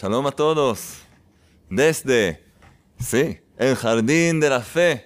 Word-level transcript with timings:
Shalom 0.00 0.28
a 0.28 0.30
todos. 0.30 0.98
Desde, 1.68 2.40
sí, 3.00 3.40
el 3.56 3.74
jardín 3.74 4.38
de 4.38 4.48
la 4.48 4.60
fe. 4.60 5.04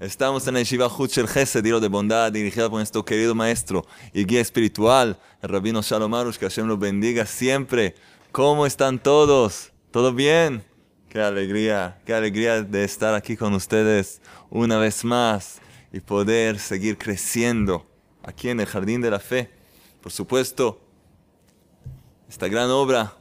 Estamos 0.00 0.46
en 0.46 0.56
el 0.56 0.64
Shiva 0.64 0.86
Huchel 0.86 1.28
Gesed, 1.28 1.62
de 1.62 1.88
bondad, 1.88 2.32
dirigida 2.32 2.70
por 2.70 2.78
nuestro 2.78 3.04
querido 3.04 3.34
maestro 3.34 3.84
y 4.14 4.24
guía 4.24 4.40
espiritual, 4.40 5.20
el 5.42 5.50
rabino 5.50 5.82
Shalom 5.82 6.14
Arush, 6.14 6.38
que 6.38 6.46
Hashem 6.46 6.66
los 6.66 6.78
bendiga 6.78 7.26
siempre. 7.26 7.94
¿Cómo 8.30 8.64
están 8.64 8.98
todos? 8.98 9.70
¿Todo 9.90 10.14
bien? 10.14 10.64
Qué 11.10 11.20
alegría, 11.20 12.00
qué 12.06 12.14
alegría 12.14 12.62
de 12.62 12.84
estar 12.84 13.14
aquí 13.14 13.36
con 13.36 13.52
ustedes 13.52 14.22
una 14.48 14.78
vez 14.78 15.04
más 15.04 15.60
y 15.92 16.00
poder 16.00 16.58
seguir 16.58 16.96
creciendo 16.96 17.86
aquí 18.22 18.48
en 18.48 18.60
el 18.60 18.66
jardín 18.66 19.02
de 19.02 19.10
la 19.10 19.20
fe. 19.20 19.50
Por 20.00 20.10
supuesto, 20.10 20.80
esta 22.30 22.48
gran 22.48 22.70
obra 22.70 23.18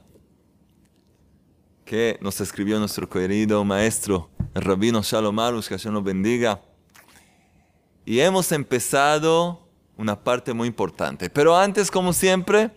que 1.91 2.17
nos 2.21 2.39
escribió 2.39 2.79
nuestro 2.79 3.09
querido 3.09 3.65
maestro, 3.65 4.29
el 4.53 4.61
rabino 4.61 5.01
Shalom 5.01 5.37
Arush, 5.37 5.67
que 5.67 5.73
Hashem 5.75 5.91
nos 5.91 6.05
bendiga. 6.05 6.61
Y 8.05 8.21
hemos 8.21 8.53
empezado 8.53 9.67
una 9.97 10.23
parte 10.23 10.53
muy 10.53 10.69
importante. 10.69 11.29
Pero 11.29 11.53
antes, 11.53 11.91
como 11.91 12.13
siempre, 12.13 12.71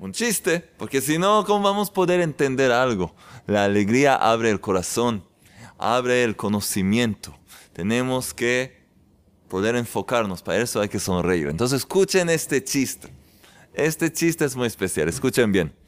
un 0.00 0.10
chiste, 0.10 0.68
porque 0.78 1.00
si 1.00 1.16
no, 1.16 1.44
¿cómo 1.44 1.62
vamos 1.62 1.90
a 1.90 1.92
poder 1.92 2.20
entender 2.22 2.72
algo? 2.72 3.14
La 3.46 3.66
alegría 3.66 4.16
abre 4.16 4.50
el 4.50 4.60
corazón, 4.60 5.22
abre 5.78 6.24
el 6.24 6.34
conocimiento. 6.34 7.38
Tenemos 7.72 8.34
que 8.34 8.84
poder 9.46 9.76
enfocarnos, 9.76 10.42
para 10.42 10.60
eso 10.60 10.80
hay 10.80 10.88
que 10.88 10.98
sonreír. 10.98 11.46
Entonces 11.46 11.82
escuchen 11.82 12.30
este 12.30 12.64
chiste. 12.64 13.12
Este 13.74 14.12
chiste 14.12 14.44
es 14.44 14.56
muy 14.56 14.66
especial, 14.66 15.08
escuchen 15.08 15.52
bien. 15.52 15.85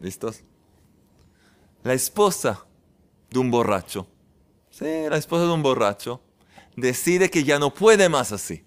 ¿Listos? 0.00 0.42
La 1.82 1.94
esposa 1.94 2.66
de 3.30 3.38
un 3.38 3.50
borracho, 3.50 4.06
sí, 4.70 4.84
la 5.08 5.16
esposa 5.16 5.44
de 5.44 5.52
un 5.52 5.62
borracho, 5.62 6.20
decide 6.76 7.30
que 7.30 7.44
ya 7.44 7.58
no 7.58 7.72
puede 7.72 8.08
más 8.08 8.32
así. 8.32 8.64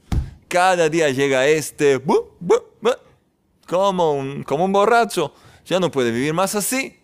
Cada 0.47 0.89
día 0.89 1.09
llega 1.09 1.47
este, 1.47 1.97
un, 1.97 4.43
como 4.43 4.65
un 4.65 4.71
borracho, 4.71 5.33
ya 5.65 5.79
no 5.79 5.91
puede 5.91 6.11
vivir 6.11 6.33
más 6.33 6.55
así. 6.55 6.97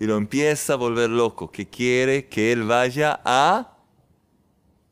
Y 0.00 0.06
lo 0.06 0.16
empieza 0.16 0.72
a 0.72 0.76
volver 0.76 1.08
loco, 1.08 1.50
que 1.50 1.68
quiere 1.68 2.28
que 2.28 2.50
él 2.50 2.64
vaya 2.64 3.20
a 3.24 3.76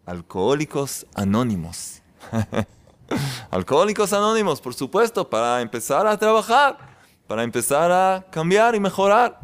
Alcohólicos 0.07 1.07
Anónimos. 1.15 2.03
Alcohólicos 3.51 4.13
Anónimos, 4.13 4.61
por 4.61 4.75
supuesto, 4.75 5.29
para 5.29 5.61
empezar 5.61 6.07
a 6.07 6.17
trabajar 6.17 6.92
para 7.27 7.43
empezar 7.43 7.91
a 7.91 8.27
cambiar 8.31 8.75
y 8.75 8.81
mejorar. 8.81 9.41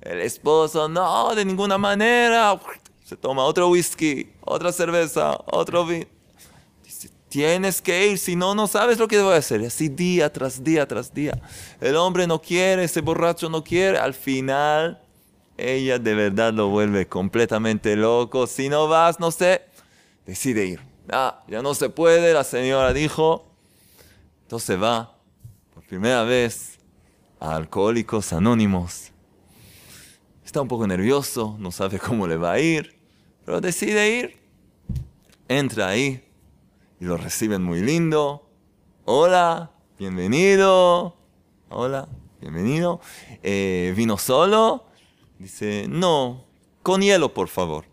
El 0.00 0.20
esposo, 0.20 0.88
no, 0.88 1.34
de 1.34 1.44
ninguna 1.44 1.76
manera. 1.76 2.58
Se 3.04 3.16
toma 3.16 3.44
otro 3.44 3.68
whisky, 3.68 4.32
otra 4.40 4.72
cerveza, 4.72 5.38
otro 5.46 5.84
vino. 5.84 6.06
Dice, 6.84 7.10
tienes 7.28 7.82
que 7.82 8.08
ir, 8.08 8.18
si 8.18 8.36
no, 8.36 8.54
no 8.54 8.66
sabes 8.66 8.98
lo 8.98 9.08
que 9.08 9.20
voy 9.20 9.34
a 9.34 9.38
hacer. 9.38 9.60
Y 9.60 9.66
así 9.66 9.88
día 9.88 10.32
tras 10.32 10.62
día 10.62 10.86
tras 10.86 11.12
día. 11.12 11.40
El 11.80 11.96
hombre 11.96 12.26
no 12.26 12.40
quiere, 12.40 12.84
ese 12.84 13.00
borracho 13.00 13.50
no 13.50 13.62
quiere. 13.62 13.98
Al 13.98 14.14
final, 14.14 15.02
ella 15.58 15.98
de 15.98 16.14
verdad 16.14 16.52
lo 16.52 16.68
vuelve 16.68 17.06
completamente 17.06 17.96
loco. 17.96 18.46
Si 18.46 18.68
no 18.68 18.88
vas, 18.88 19.20
no 19.20 19.30
sé, 19.30 19.62
decide 20.24 20.64
ir. 20.64 20.80
Ah, 21.10 21.42
ya 21.48 21.62
no 21.62 21.74
se 21.74 21.90
puede, 21.90 22.32
la 22.32 22.44
señora 22.44 22.92
dijo. 22.92 23.46
Entonces 24.42 24.80
va, 24.80 25.16
por 25.74 25.84
primera 25.84 26.22
vez, 26.22 26.69
Alcohólicos 27.40 28.34
Anónimos. 28.34 29.12
Está 30.44 30.60
un 30.60 30.68
poco 30.68 30.86
nervioso, 30.86 31.56
no 31.58 31.72
sabe 31.72 31.98
cómo 32.06 32.26
le 32.26 32.36
va 32.36 32.52
a 32.52 32.60
ir, 32.60 33.00
pero 33.46 33.62
decide 33.62 34.10
ir. 34.10 34.40
Entra 35.48 35.88
ahí 35.88 36.22
y 37.00 37.06
lo 37.06 37.16
reciben 37.16 37.62
muy 37.62 37.80
lindo. 37.80 38.46
Hola, 39.06 39.70
bienvenido. 39.98 41.16
Hola, 41.70 42.08
bienvenido. 42.42 43.00
Eh, 43.42 43.94
¿Vino 43.96 44.18
solo? 44.18 44.84
Dice, 45.38 45.86
no, 45.88 46.44
con 46.82 47.00
hielo, 47.00 47.32
por 47.32 47.48
favor. 47.48 47.86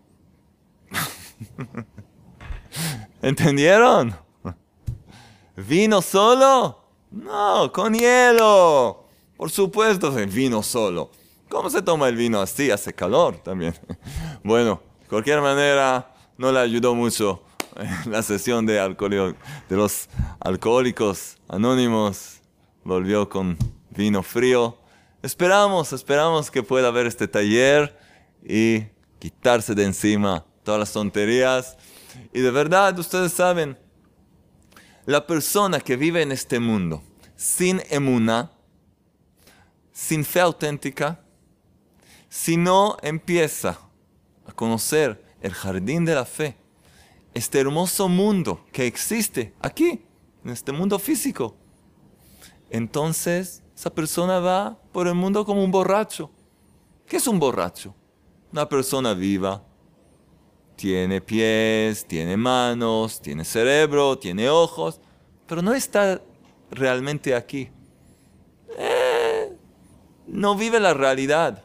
¿Entendieron? 3.22 4.14
¿Vino 5.56 6.02
solo? 6.02 6.84
No, 7.12 7.72
con 7.72 7.94
hielo. 7.94 9.07
Por 9.38 9.52
supuesto, 9.52 10.18
el 10.18 10.28
vino 10.28 10.64
solo. 10.64 11.12
¿Cómo 11.48 11.70
se 11.70 11.82
toma 11.82 12.10
el 12.10 12.16
vino 12.16 12.42
así? 12.42 12.72
Hace 12.72 12.94
calor 12.94 13.38
también. 13.38 13.74
Bueno, 14.44 14.82
de 15.02 15.08
cualquier 15.08 15.42
manera, 15.42 16.14
no 16.38 16.52
le 16.52 16.60
ayudó 16.60 16.96
mucho 16.96 17.44
la 18.06 18.24
sesión 18.24 18.66
de, 18.66 18.74
de 18.74 19.76
los 19.76 20.10
alcohólicos 20.40 21.38
anónimos. 21.48 22.42
Volvió 22.84 23.28
con 23.28 23.58
vino 23.90 24.24
frío. 24.24 24.78
Esperamos, 25.22 25.92
esperamos 25.94 26.50
que 26.50 26.64
pueda 26.64 26.88
haber 26.88 27.08
este 27.08 27.28
taller 27.28 27.98
y 28.44 28.84
quitarse 29.20 29.76
de 29.76 29.84
encima 29.84 30.46
todas 30.64 30.80
las 30.80 30.94
tonterías. 30.94 31.78
Y 32.34 32.40
de 32.40 32.52
verdad, 32.52 32.98
ustedes 32.98 33.34
saben, 33.34 33.78
la 35.06 35.26
persona 35.26 35.80
que 35.80 35.96
vive 35.96 36.22
en 36.22 36.32
este 36.32 36.60
mundo 36.60 37.02
sin 37.36 37.82
emuna, 37.90 38.52
sin 39.98 40.24
fe 40.24 40.42
auténtica, 40.42 41.20
si 42.30 42.56
no 42.56 42.98
empieza 43.02 43.80
a 44.46 44.52
conocer 44.52 45.26
el 45.42 45.52
jardín 45.56 46.06
de 46.06 46.14
la 46.14 46.24
fe, 46.24 46.56
este 47.34 47.60
hermoso 47.60 48.08
mundo 48.08 48.64
que 48.72 48.86
existe 48.86 49.56
aquí, 49.60 50.06
en 50.46 50.52
este 50.52 50.72
mundo 50.72 51.00
físico, 51.00 51.58
entonces 52.70 53.64
esa 53.76 53.90
persona 53.90 54.40
va 54.40 54.80
por 54.92 55.08
el 55.08 55.16
mundo 55.16 55.44
como 55.44 55.64
un 55.64 55.72
borracho. 55.72 56.30
¿Qué 57.08 57.18
es 57.18 57.28
un 57.28 57.40
borracho? 57.40 57.96
Una 58.52 58.70
persona 58.70 59.16
viva. 59.16 59.64
Tiene 60.76 61.22
pies, 61.22 62.06
tiene 62.06 62.38
manos, 62.38 63.20
tiene 63.20 63.44
cerebro, 63.44 64.20
tiene 64.20 64.48
ojos, 64.48 65.02
pero 65.48 65.64
no 65.64 65.74
está 65.74 66.22
realmente 66.70 67.34
aquí 67.34 67.72
no 70.28 70.56
vive 70.56 70.80
la 70.80 70.94
realidad. 70.94 71.64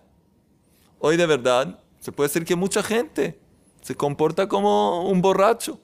Hoy 0.98 1.16
de 1.16 1.26
verdad 1.26 1.78
se 2.00 2.12
puede 2.12 2.28
decir 2.28 2.44
que 2.44 2.56
mucha 2.56 2.82
gente 2.82 3.38
se 3.82 3.94
comporta 3.94 4.48
como 4.48 5.08
un 5.08 5.20
borracho. 5.20 5.78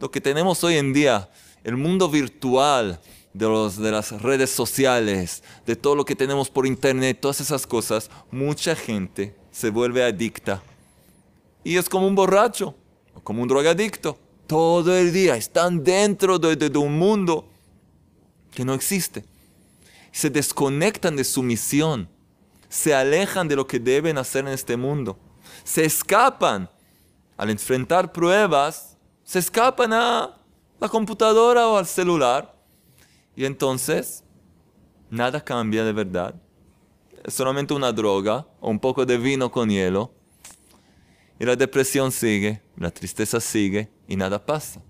Lo 0.00 0.10
que 0.10 0.20
tenemos 0.20 0.62
hoy 0.64 0.76
en 0.76 0.92
día, 0.92 1.30
el 1.64 1.76
mundo 1.76 2.08
virtual 2.08 3.00
de, 3.32 3.90
las 3.90 4.22
redes 4.22 4.50
sociales, 4.50 5.42
de 5.66 5.76
todo 5.76 5.96
lo 5.96 6.04
que 6.04 6.16
tenemos 6.16 6.50
por 6.50 6.66
internet, 6.66 7.18
todas 7.20 7.40
esas 7.40 7.66
cosas, 7.66 8.10
mucha 8.30 8.76
gente 8.76 9.34
se 9.50 9.70
vuelve 9.70 10.04
adicta. 10.04 10.62
Y 11.62 11.76
es 11.76 11.88
como 11.88 12.06
un 12.06 12.14
borracho, 12.14 12.74
o 13.14 13.20
como 13.20 13.42
un 13.42 13.48
drogadicto. 13.48 14.18
Todo 14.46 14.96
el 14.96 15.12
día 15.12 15.36
están 15.36 15.82
dentro 15.82 16.38
de 16.38 16.78
un 16.78 16.98
mundo 16.98 17.48
que 18.52 18.64
no 18.64 18.74
existe 18.74 19.24
se 20.14 20.30
desconectan 20.30 21.16
de 21.16 21.24
su 21.24 21.42
misión, 21.42 22.08
se 22.68 22.94
alejan 22.94 23.48
de 23.48 23.56
lo 23.56 23.66
que 23.66 23.80
deben 23.80 24.16
hacer 24.16 24.46
en 24.46 24.52
este 24.52 24.76
mundo, 24.76 25.18
se 25.64 25.84
escapan 25.84 26.70
al 27.36 27.50
enfrentar 27.50 28.12
pruebas, 28.12 28.96
se 29.24 29.40
escapan 29.40 29.92
a 29.92 30.36
la 30.78 30.88
computadora 30.88 31.66
o 31.66 31.76
al 31.76 31.86
celular 31.86 32.54
y 33.34 33.44
entonces 33.44 34.22
nada 35.10 35.42
cambia 35.42 35.84
de 35.84 35.92
verdad. 35.92 36.40
Es 37.24 37.34
solamente 37.34 37.74
una 37.74 37.90
droga 37.90 38.46
o 38.60 38.70
un 38.70 38.78
poco 38.78 39.04
de 39.04 39.18
vino 39.18 39.50
con 39.50 39.68
hielo 39.68 40.14
y 41.40 41.44
la 41.44 41.56
depresión 41.56 42.12
sigue, 42.12 42.62
la 42.76 42.92
tristeza 42.92 43.40
sigue 43.40 43.90
y 44.06 44.14
nada 44.14 44.46
pasa. 44.46 44.80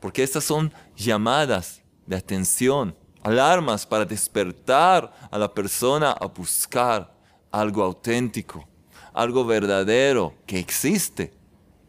Porque 0.00 0.24
estas 0.24 0.42
son 0.42 0.72
llamadas 0.96 1.80
de 2.06 2.16
atención 2.16 2.96
alarmas 3.22 3.86
para 3.86 4.04
despertar 4.04 5.12
a 5.30 5.38
la 5.38 5.52
persona 5.52 6.12
a 6.12 6.26
buscar 6.26 7.12
algo 7.50 7.82
auténtico, 7.82 8.66
algo 9.12 9.44
verdadero 9.44 10.34
que 10.46 10.58
existe. 10.58 11.32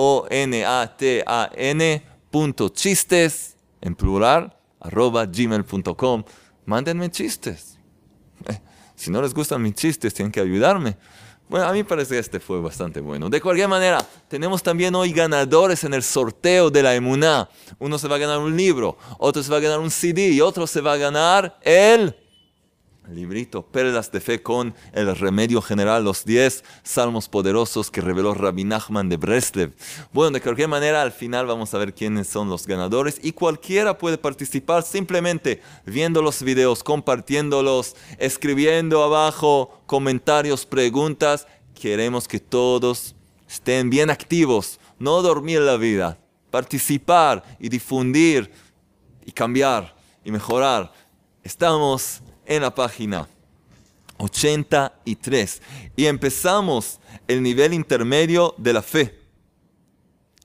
chistes 2.74 3.56
en 3.80 3.94
plural 3.94 4.54
arroba 4.84 5.26
gmail.com. 5.26 6.24
Mándenme 6.66 7.10
chistes. 7.10 7.78
si 8.94 9.10
no 9.10 9.20
les 9.20 9.34
gustan 9.34 9.60
mis 9.60 9.74
chistes, 9.74 10.14
tienen 10.14 10.30
que 10.30 10.40
ayudarme. 10.40 10.96
Bueno, 11.48 11.66
a 11.66 11.72
mí 11.72 11.84
parece 11.84 12.14
que 12.14 12.20
este 12.20 12.40
fue 12.40 12.60
bastante 12.60 13.00
bueno. 13.00 13.28
De 13.28 13.40
cualquier 13.40 13.68
manera, 13.68 14.06
tenemos 14.28 14.62
también 14.62 14.94
hoy 14.94 15.12
ganadores 15.12 15.84
en 15.84 15.92
el 15.92 16.02
sorteo 16.02 16.70
de 16.70 16.82
la 16.82 16.94
Emuná. 16.94 17.48
Uno 17.78 17.98
se 17.98 18.08
va 18.08 18.16
a 18.16 18.18
ganar 18.18 18.38
un 18.38 18.56
libro, 18.56 18.96
otro 19.18 19.42
se 19.42 19.50
va 19.50 19.58
a 19.58 19.60
ganar 19.60 19.80
un 19.80 19.90
CD 19.90 20.30
y 20.30 20.40
otro 20.40 20.66
se 20.66 20.80
va 20.80 20.94
a 20.94 20.96
ganar 20.96 21.58
el 21.62 22.16
librito 23.08 23.62
Perlas 23.62 24.10
de 24.10 24.20
Fe 24.20 24.42
con 24.42 24.74
el 24.92 25.14
remedio 25.16 25.60
general, 25.60 26.04
los 26.04 26.24
10 26.24 26.64
salmos 26.82 27.28
poderosos 27.28 27.90
que 27.90 28.00
reveló 28.00 28.34
Rabbi 28.34 28.64
Nachman 28.64 29.08
de 29.08 29.16
Breslev. 29.16 29.74
Bueno, 30.12 30.32
de 30.32 30.40
cualquier 30.40 30.68
manera, 30.68 31.02
al 31.02 31.12
final 31.12 31.46
vamos 31.46 31.74
a 31.74 31.78
ver 31.78 31.94
quiénes 31.94 32.28
son 32.28 32.48
los 32.48 32.66
ganadores 32.66 33.20
y 33.22 33.32
cualquiera 33.32 33.98
puede 33.98 34.18
participar 34.18 34.82
simplemente 34.82 35.60
viendo 35.84 36.22
los 36.22 36.42
videos, 36.42 36.82
compartiéndolos, 36.82 37.96
escribiendo 38.18 39.02
abajo 39.02 39.82
comentarios, 39.86 40.66
preguntas. 40.66 41.46
Queremos 41.74 42.28
que 42.28 42.40
todos 42.40 43.14
estén 43.48 43.90
bien 43.90 44.10
activos, 44.10 44.80
no 44.98 45.22
dormir 45.22 45.60
la 45.60 45.76
vida, 45.76 46.18
participar 46.50 47.42
y 47.58 47.68
difundir 47.68 48.50
y 49.24 49.32
cambiar 49.32 49.94
y 50.24 50.30
mejorar. 50.30 50.92
Estamos 51.42 52.22
en 52.46 52.62
la 52.62 52.74
página 52.74 53.28
83 54.18 55.62
y 55.96 56.06
empezamos 56.06 57.00
el 57.26 57.42
nivel 57.42 57.74
intermedio 57.74 58.54
de 58.58 58.72
la 58.72 58.82
fe. 58.82 59.18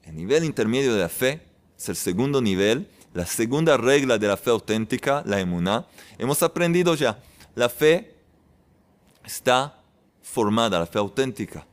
El 0.03 0.15
nivel 0.15 0.43
intermedio 0.43 0.93
de 0.93 1.01
la 1.01 1.09
fe 1.09 1.41
es 1.77 1.89
el 1.89 1.95
segundo 1.95 2.41
nivel, 2.41 2.89
la 3.13 3.25
segunda 3.25 3.77
regla 3.77 4.17
de 4.17 4.27
la 4.27 4.37
fe 4.37 4.49
auténtica, 4.49 5.23
la 5.25 5.39
emuná. 5.39 5.85
Hemos 6.17 6.41
aprendido 6.43 6.95
ya, 6.95 7.21
la 7.55 7.69
fe 7.69 8.15
está 9.23 9.79
formada, 10.21 10.79
la 10.79 10.85
fe 10.85 10.99
auténtica, 10.99 11.65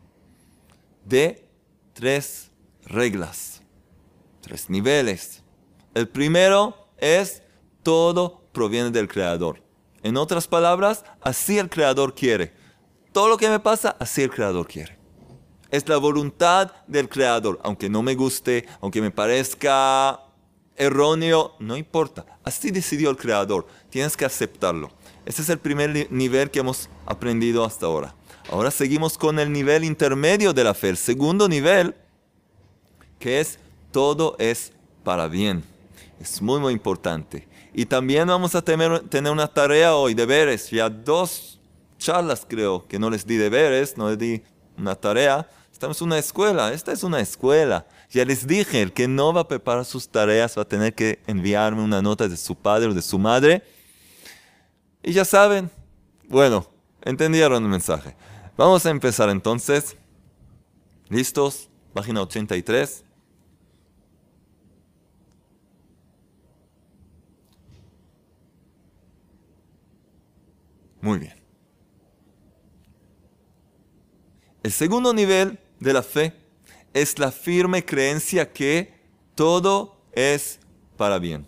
de 1.05 1.49
tres 1.93 2.51
reglas, 2.85 3.63
tres 4.43 4.69
niveles. 4.69 5.43
El 5.95 6.09
primero 6.09 6.89
es 6.99 7.43
todo 7.83 8.43
proviene 8.53 8.91
del 8.91 9.09
Creador. 9.09 9.66
En 10.07 10.17
otras 10.17 10.47
palabras, 10.47 11.05
así 11.21 11.59
el 11.59 11.69
Creador 11.69 12.15
quiere. 12.15 12.53
Todo 13.11 13.29
lo 13.29 13.37
que 13.37 13.49
me 13.49 13.59
pasa, 13.59 13.97
así 13.99 14.23
el 14.23 14.31
Creador 14.31 14.69
quiere. 14.69 14.97
Es 15.69 15.89
la 15.89 15.97
voluntad 15.97 16.71
del 16.87 17.09
Creador. 17.09 17.59
Aunque 17.65 17.89
no 17.89 18.05
me 18.05 18.15
guste, 18.15 18.69
aunque 18.81 19.01
me 19.01 19.11
parezca 19.11 20.21
erróneo, 20.77 21.57
no 21.59 21.77
importa. 21.77 22.25
Así 22.45 22.71
decidió 22.71 23.11
el 23.11 23.17
Creador. 23.17 23.67
Tienes 23.91 24.17
que 24.17 24.25
aceptarlo. 24.25 24.93
Ese 25.25 25.43
es 25.43 25.49
el 25.49 25.59
primer 25.59 26.07
nivel 26.13 26.53
que 26.53 26.61
hemos 26.61 26.89
aprendido 27.05 27.65
hasta 27.65 27.87
ahora. 27.87 28.15
Ahora 28.49 28.71
seguimos 28.71 29.19
con 29.19 29.41
el 29.41 29.51
nivel 29.51 29.83
intermedio 29.83 30.53
de 30.53 30.63
la 30.63 30.75
fe. 30.75 30.91
El 30.91 30.99
segundo 30.99 31.49
nivel, 31.49 31.97
que 33.19 33.41
es 33.41 33.59
todo 33.91 34.37
es 34.39 34.73
para 35.03 35.27
bien. 35.27 35.65
Es 36.21 36.41
muy, 36.41 36.61
muy 36.61 36.73
importante. 36.73 37.47
Y 37.73 37.87
también 37.87 38.29
vamos 38.29 38.55
a 38.55 38.63
tener, 38.63 39.01
tener 39.09 39.33
una 39.33 39.47
tarea 39.47 39.95
hoy, 39.95 40.15
deberes. 40.15 40.71
Ya 40.71 40.89
dos 40.89 41.61
charlas 41.99 42.47
creo 42.49 42.87
que 42.87 42.99
no 42.99 43.11
les 43.11 43.27
di 43.27 43.37
deberes, 43.37 43.97
no 43.97 44.09
les 44.09 44.19
di 44.19 44.43
una 44.79 44.95
tarea. 44.95 45.49
Estamos 45.73 46.01
en 46.01 46.07
una 46.07 46.19
escuela, 46.19 46.73
esta 46.73 46.93
es 46.93 47.03
una 47.03 47.21
escuela. 47.21 47.87
Ya 48.11 48.25
les 48.25 48.47
dije, 48.47 48.81
el 48.81 48.93
que 48.93 49.09
no 49.09 49.33
va 49.33 49.43
a 49.43 49.49
preparar 49.49 49.85
sus 49.85 50.09
tareas 50.09 50.57
va 50.57 50.63
a 50.63 50.69
tener 50.69 50.95
que 50.95 51.21
enviarme 51.27 51.83
una 51.83 52.01
nota 52.01 52.29
de 52.29 52.37
su 52.37 52.55
padre 52.55 52.89
o 52.89 52.95
de 52.95 53.03
su 53.03 53.19
madre. 53.19 53.63
Y 55.03 55.13
ya 55.13 55.25
saben, 55.25 55.71
bueno, 56.29 56.67
entendieron 57.03 57.63
el 57.63 57.69
mensaje. 57.69 58.17
Vamos 58.57 58.87
a 58.87 58.91
empezar 58.91 59.29
entonces. 59.29 59.97
¿Listos? 61.09 61.69
Página 61.93 62.23
83. 62.23 63.06
Muy 71.01 71.19
bien. 71.19 71.35
El 74.63 74.73
segundo 74.73 75.13
nivel 75.15 75.61
de 75.79 75.93
la 75.93 76.03
fe 76.03 76.35
es 76.93 77.19
la 77.19 77.31
firme 77.31 77.85
creencia 77.85 78.53
que 78.53 78.95
todo 79.35 80.01
es 80.13 80.59
para 80.97 81.19
bien. 81.19 81.47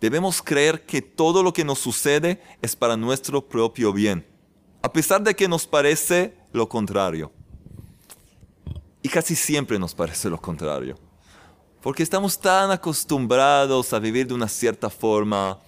Debemos 0.00 0.42
creer 0.42 0.84
que 0.84 1.00
todo 1.00 1.42
lo 1.42 1.52
que 1.52 1.64
nos 1.64 1.78
sucede 1.78 2.40
es 2.60 2.76
para 2.76 2.96
nuestro 2.96 3.48
propio 3.48 3.92
bien, 3.92 4.26
a 4.82 4.92
pesar 4.92 5.22
de 5.22 5.34
que 5.34 5.48
nos 5.48 5.66
parece 5.66 6.36
lo 6.52 6.68
contrario. 6.68 7.32
Y 9.02 9.08
casi 9.08 9.34
siempre 9.34 9.78
nos 9.78 9.94
parece 9.94 10.28
lo 10.28 10.40
contrario, 10.40 10.98
porque 11.80 12.02
estamos 12.02 12.38
tan 12.38 12.70
acostumbrados 12.70 13.92
a 13.92 13.98
vivir 13.98 14.26
de 14.26 14.34
una 14.34 14.48
cierta 14.48 14.90
forma, 14.90 15.58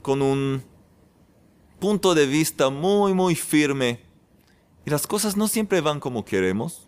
con 0.00 0.22
un 0.22 0.71
punto 1.82 2.14
de 2.14 2.26
vista 2.26 2.70
muy, 2.70 3.12
muy 3.12 3.34
firme. 3.34 3.98
Y 4.86 4.90
las 4.90 5.04
cosas 5.04 5.36
no 5.36 5.48
siempre 5.48 5.80
van 5.80 5.98
como 5.98 6.24
queremos. 6.24 6.86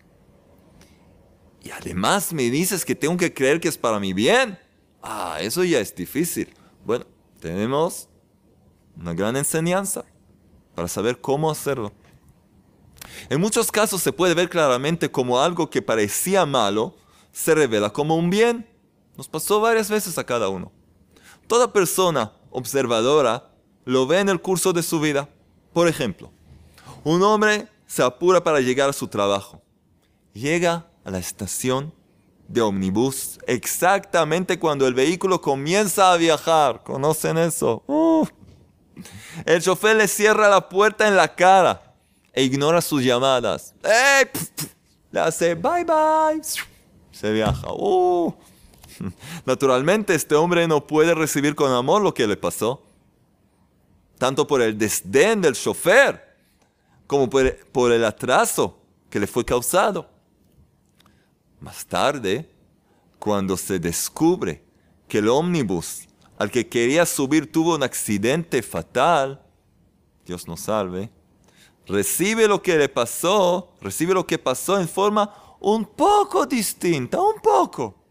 Y 1.65 1.73
además 1.73 2.33
me 2.33 2.45
dices 2.45 2.85
que 2.85 2.95
tengo 2.95 3.17
que 3.17 3.35
creer 3.35 3.59
que 3.59 3.67
es 3.67 3.77
para 3.77 3.99
mi 3.99 4.13
bien. 4.13 4.57
Ah, 5.03 5.39
eso 5.41 5.65
ya 5.65 5.81
es 5.81 5.93
difícil. 5.97 6.55
Bueno, 6.85 7.07
tenemos 7.41 8.09
una 8.97 9.15
gran 9.15 9.37
enseñanza 9.37 10.05
para 10.77 10.87
saber 10.87 11.21
cómo 11.21 11.51
hacerlo. 11.51 11.93
En 13.29 13.41
muchos 13.41 13.73
casos 13.73 14.01
se 14.01 14.13
puede 14.13 14.35
ver 14.35 14.49
claramente 14.49 15.11
como 15.11 15.41
algo 15.41 15.71
que 15.71 15.83
parecía 15.83 16.47
malo 16.47 16.95
se 17.33 17.53
revela 17.57 17.91
como 17.91 18.15
un 18.15 18.31
bien. 18.31 18.71
Nos 19.17 19.27
pasó 19.27 19.61
varias 19.61 19.91
veces 19.91 20.19
a 20.19 20.25
cada 20.25 20.49
uno. 20.49 20.71
Toda 21.49 21.73
persona 21.73 22.33
observadora 22.51 23.54
lo 23.85 24.07
ve 24.07 24.21
en 24.21 24.29
el 24.29 24.41
curso 24.41 24.73
de 24.73 24.83
su 24.83 25.01
vida. 25.01 25.29
Por 25.73 25.89
ejemplo, 25.89 26.31
un 27.03 27.23
hombre 27.23 27.69
se 27.87 28.03
apura 28.03 28.43
para 28.43 28.61
llegar 28.61 28.89
a 28.89 28.93
su 28.93 29.09
trabajo. 29.09 29.63
Llega 30.33 30.87
a 31.05 31.11
la 31.11 31.19
estación 31.19 31.93
de 32.49 32.61
ómnibus 32.61 33.39
exactamente 33.47 34.59
cuando 34.59 34.87
el 34.87 34.95
vehículo 34.95 35.41
comienza 35.41 36.13
a 36.13 36.17
viajar. 36.17 36.83
¿Conocen 36.83 37.39
eso? 37.39 37.83
El 39.45 39.63
chofer 39.63 39.97
le 39.97 40.09
cierra 40.09 40.49
la 40.49 40.69
puerta 40.69 41.09
en 41.09 41.17
la 41.17 41.35
cara 41.35 41.95
e 42.33 42.43
ignora 42.43 42.81
sus 42.81 43.03
llamadas. 43.03 43.75
Le 45.11 45.21
hace 45.21 45.55
bye 45.55 45.85
bye. 45.85 46.43
Se 47.13 47.33
viaja. 47.33 47.69
Uh. 47.73 48.35
Naturalmente 49.45 50.15
este 50.15 50.35
hombre 50.35 50.67
no 50.67 50.87
puede 50.87 51.15
recibir 51.15 51.55
con 51.55 51.73
amor 51.73 52.03
lo 52.03 52.15
que 52.15 52.27
le 52.27 52.37
pasó 52.37 52.83
tanto 54.19 54.47
por 54.47 54.63
el 54.63 54.77
desdén 54.77 55.41
del 55.41 55.55
chofer 55.55 56.23
como 57.07 57.29
por, 57.29 57.93
el 57.93 58.05
atraso 58.05 58.79
que 59.11 59.21
le 59.21 59.27
fue 59.27 59.45
causado. 59.45 60.09
Más 61.61 61.85
tarde, 61.87 62.51
cuando 63.19 63.57
se 63.57 63.79
descubre 63.79 64.65
que 65.09 65.19
el 65.19 65.29
ómnibus 65.29 66.09
al 66.39 66.51
que 66.51 66.69
quería 66.69 67.07
subir 67.07 67.51
tuvo 67.51 67.75
un 67.75 67.83
accidente 67.83 68.63
fatal, 68.63 69.43
Dios 70.27 70.49
nos 70.49 70.61
salve, 70.61 71.11
recibe 71.87 72.49
lo 72.49 72.63
que 72.63 72.77
le 72.77 72.89
pasó, 72.89 73.73
recibe 73.81 74.15
lo 74.15 74.27
que 74.27 74.39
pasó 74.39 74.81
en 74.81 74.89
forma 74.89 75.33
un 75.61 75.85
poco 75.85 76.47
distinta, 76.47 77.21
un 77.21 77.41
poco 77.41 78.04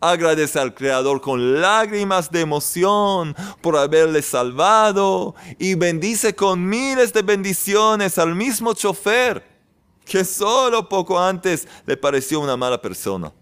agradece 0.00 0.58
al 0.58 0.74
Creador 0.74 1.20
con 1.20 1.60
lágrimas 1.60 2.30
de 2.30 2.40
emoción 2.40 3.34
por 3.60 3.76
haberle 3.76 4.22
salvado 4.22 5.34
y 5.58 5.74
bendice 5.74 6.34
con 6.34 6.68
miles 6.68 7.12
de 7.12 7.22
bendiciones 7.22 8.18
al 8.18 8.34
mismo 8.34 8.74
chofer 8.74 9.56
que 10.04 10.24
solo 10.24 10.88
poco 10.88 11.18
antes 11.18 11.66
le 11.84 11.96
pareció 11.96 12.40
una 12.40 12.56
mala 12.56 12.80
persona. 12.80 13.32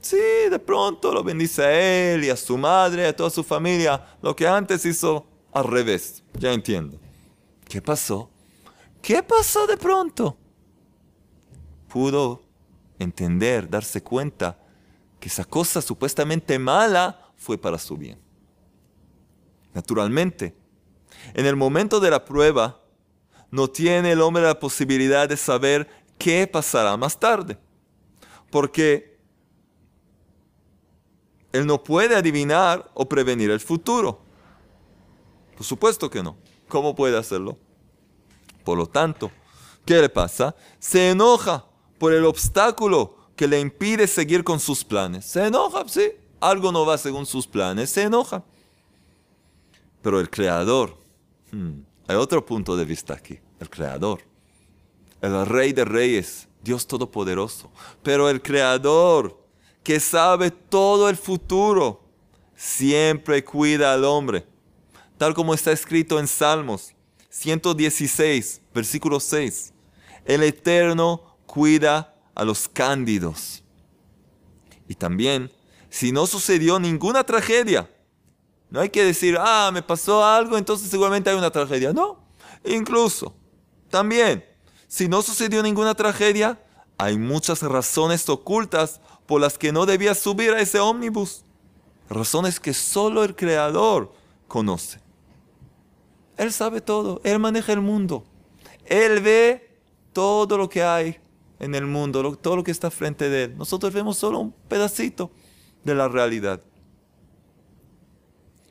Sí, 0.00 0.16
de 0.50 0.58
pronto 0.58 1.12
lo 1.12 1.24
bendice 1.24 1.64
a 1.64 2.12
él 2.12 2.24
y 2.24 2.30
a 2.30 2.36
su 2.36 2.56
madre, 2.58 3.06
a 3.06 3.16
toda 3.16 3.30
su 3.30 3.42
familia, 3.42 4.04
lo 4.22 4.36
que 4.36 4.46
antes 4.46 4.84
hizo 4.84 5.26
al 5.52 5.64
revés. 5.64 6.22
Ya 6.38 6.52
entiendo. 6.52 6.98
¿Qué 7.66 7.80
pasó? 7.80 8.30
¿Qué 9.00 9.22
pasó 9.22 9.66
de 9.66 9.76
pronto? 9.76 10.36
Pudo 11.88 12.42
entender, 12.98 13.68
darse 13.68 14.02
cuenta 14.02 14.58
que 15.24 15.28
esa 15.28 15.46
cosa 15.46 15.80
supuestamente 15.80 16.58
mala 16.58 17.18
fue 17.34 17.56
para 17.56 17.78
su 17.78 17.96
bien. 17.96 18.20
Naturalmente, 19.72 20.54
en 21.32 21.46
el 21.46 21.56
momento 21.56 21.98
de 21.98 22.10
la 22.10 22.26
prueba, 22.26 22.78
no 23.50 23.68
tiene 23.68 24.12
el 24.12 24.20
hombre 24.20 24.42
la 24.42 24.60
posibilidad 24.60 25.26
de 25.26 25.38
saber 25.38 25.88
qué 26.18 26.46
pasará 26.46 26.98
más 26.98 27.18
tarde. 27.18 27.56
Porque 28.50 29.18
él 31.52 31.66
no 31.66 31.82
puede 31.82 32.14
adivinar 32.16 32.90
o 32.92 33.08
prevenir 33.08 33.50
el 33.50 33.60
futuro. 33.60 34.20
Por 35.56 35.64
supuesto 35.64 36.10
que 36.10 36.22
no. 36.22 36.36
¿Cómo 36.68 36.94
puede 36.94 37.16
hacerlo? 37.16 37.56
Por 38.62 38.76
lo 38.76 38.86
tanto, 38.86 39.30
¿qué 39.86 40.02
le 40.02 40.10
pasa? 40.10 40.54
Se 40.78 41.08
enoja 41.08 41.64
por 41.98 42.12
el 42.12 42.26
obstáculo 42.26 43.23
que 43.36 43.48
le 43.48 43.60
impide 43.60 44.06
seguir 44.06 44.44
con 44.44 44.60
sus 44.60 44.84
planes. 44.84 45.24
Se 45.24 45.46
enoja, 45.46 45.84
sí. 45.88 46.12
Algo 46.40 46.70
no 46.72 46.84
va 46.84 46.98
según 46.98 47.26
sus 47.26 47.46
planes, 47.46 47.90
se 47.90 48.02
enoja. 48.02 48.44
Pero 50.02 50.20
el 50.20 50.28
creador, 50.28 50.96
hmm, 51.52 51.80
hay 52.06 52.16
otro 52.16 52.44
punto 52.44 52.76
de 52.76 52.84
vista 52.84 53.14
aquí, 53.14 53.38
el 53.58 53.70
creador, 53.70 54.20
el 55.22 55.46
rey 55.46 55.72
de 55.72 55.84
reyes, 55.86 56.46
Dios 56.62 56.86
todopoderoso, 56.86 57.70
pero 58.02 58.28
el 58.28 58.42
creador 58.42 59.42
que 59.82 59.98
sabe 60.00 60.50
todo 60.50 61.08
el 61.08 61.16
futuro, 61.16 62.02
siempre 62.54 63.42
cuida 63.42 63.94
al 63.94 64.04
hombre, 64.04 64.46
tal 65.16 65.32
como 65.32 65.54
está 65.54 65.72
escrito 65.72 66.18
en 66.18 66.28
Salmos 66.28 66.94
116, 67.30 68.60
versículo 68.72 69.18
6. 69.18 69.72
El 70.24 70.42
Eterno 70.42 71.36
cuida 71.46 72.13
a 72.34 72.44
los 72.44 72.68
cándidos. 72.68 73.62
Y 74.88 74.94
también, 74.94 75.50
si 75.88 76.12
no 76.12 76.26
sucedió 76.26 76.78
ninguna 76.78 77.24
tragedia, 77.24 77.90
no 78.70 78.80
hay 78.80 78.90
que 78.90 79.04
decir, 79.04 79.36
ah, 79.38 79.70
me 79.72 79.82
pasó 79.82 80.24
algo, 80.24 80.58
entonces 80.58 80.90
seguramente 80.90 81.30
hay 81.30 81.36
una 81.36 81.50
tragedia. 81.50 81.92
No, 81.92 82.18
incluso, 82.64 83.34
también, 83.88 84.44
si 84.88 85.08
no 85.08 85.22
sucedió 85.22 85.62
ninguna 85.62 85.94
tragedia, 85.94 86.60
hay 86.98 87.18
muchas 87.18 87.62
razones 87.62 88.28
ocultas 88.28 89.00
por 89.26 89.40
las 89.40 89.58
que 89.58 89.72
no 89.72 89.86
debía 89.86 90.14
subir 90.14 90.52
a 90.52 90.60
ese 90.60 90.80
ómnibus. 90.80 91.44
Razones 92.08 92.60
que 92.60 92.74
solo 92.74 93.24
el 93.24 93.34
Creador 93.34 94.12
conoce. 94.46 95.00
Él 96.36 96.52
sabe 96.52 96.80
todo, 96.80 97.20
Él 97.24 97.38
maneja 97.38 97.72
el 97.72 97.80
mundo. 97.80 98.24
Él 98.86 99.20
ve 99.20 99.78
todo 100.12 100.58
lo 100.58 100.68
que 100.68 100.82
hay 100.82 101.20
en 101.64 101.74
el 101.74 101.86
mundo, 101.86 102.36
todo 102.36 102.56
lo 102.56 102.64
que 102.64 102.70
está 102.70 102.90
frente 102.90 103.30
de 103.30 103.44
Él. 103.44 103.56
Nosotros 103.56 103.92
vemos 103.92 104.18
solo 104.18 104.38
un 104.38 104.52
pedacito 104.52 105.30
de 105.82 105.94
la 105.94 106.08
realidad. 106.08 106.60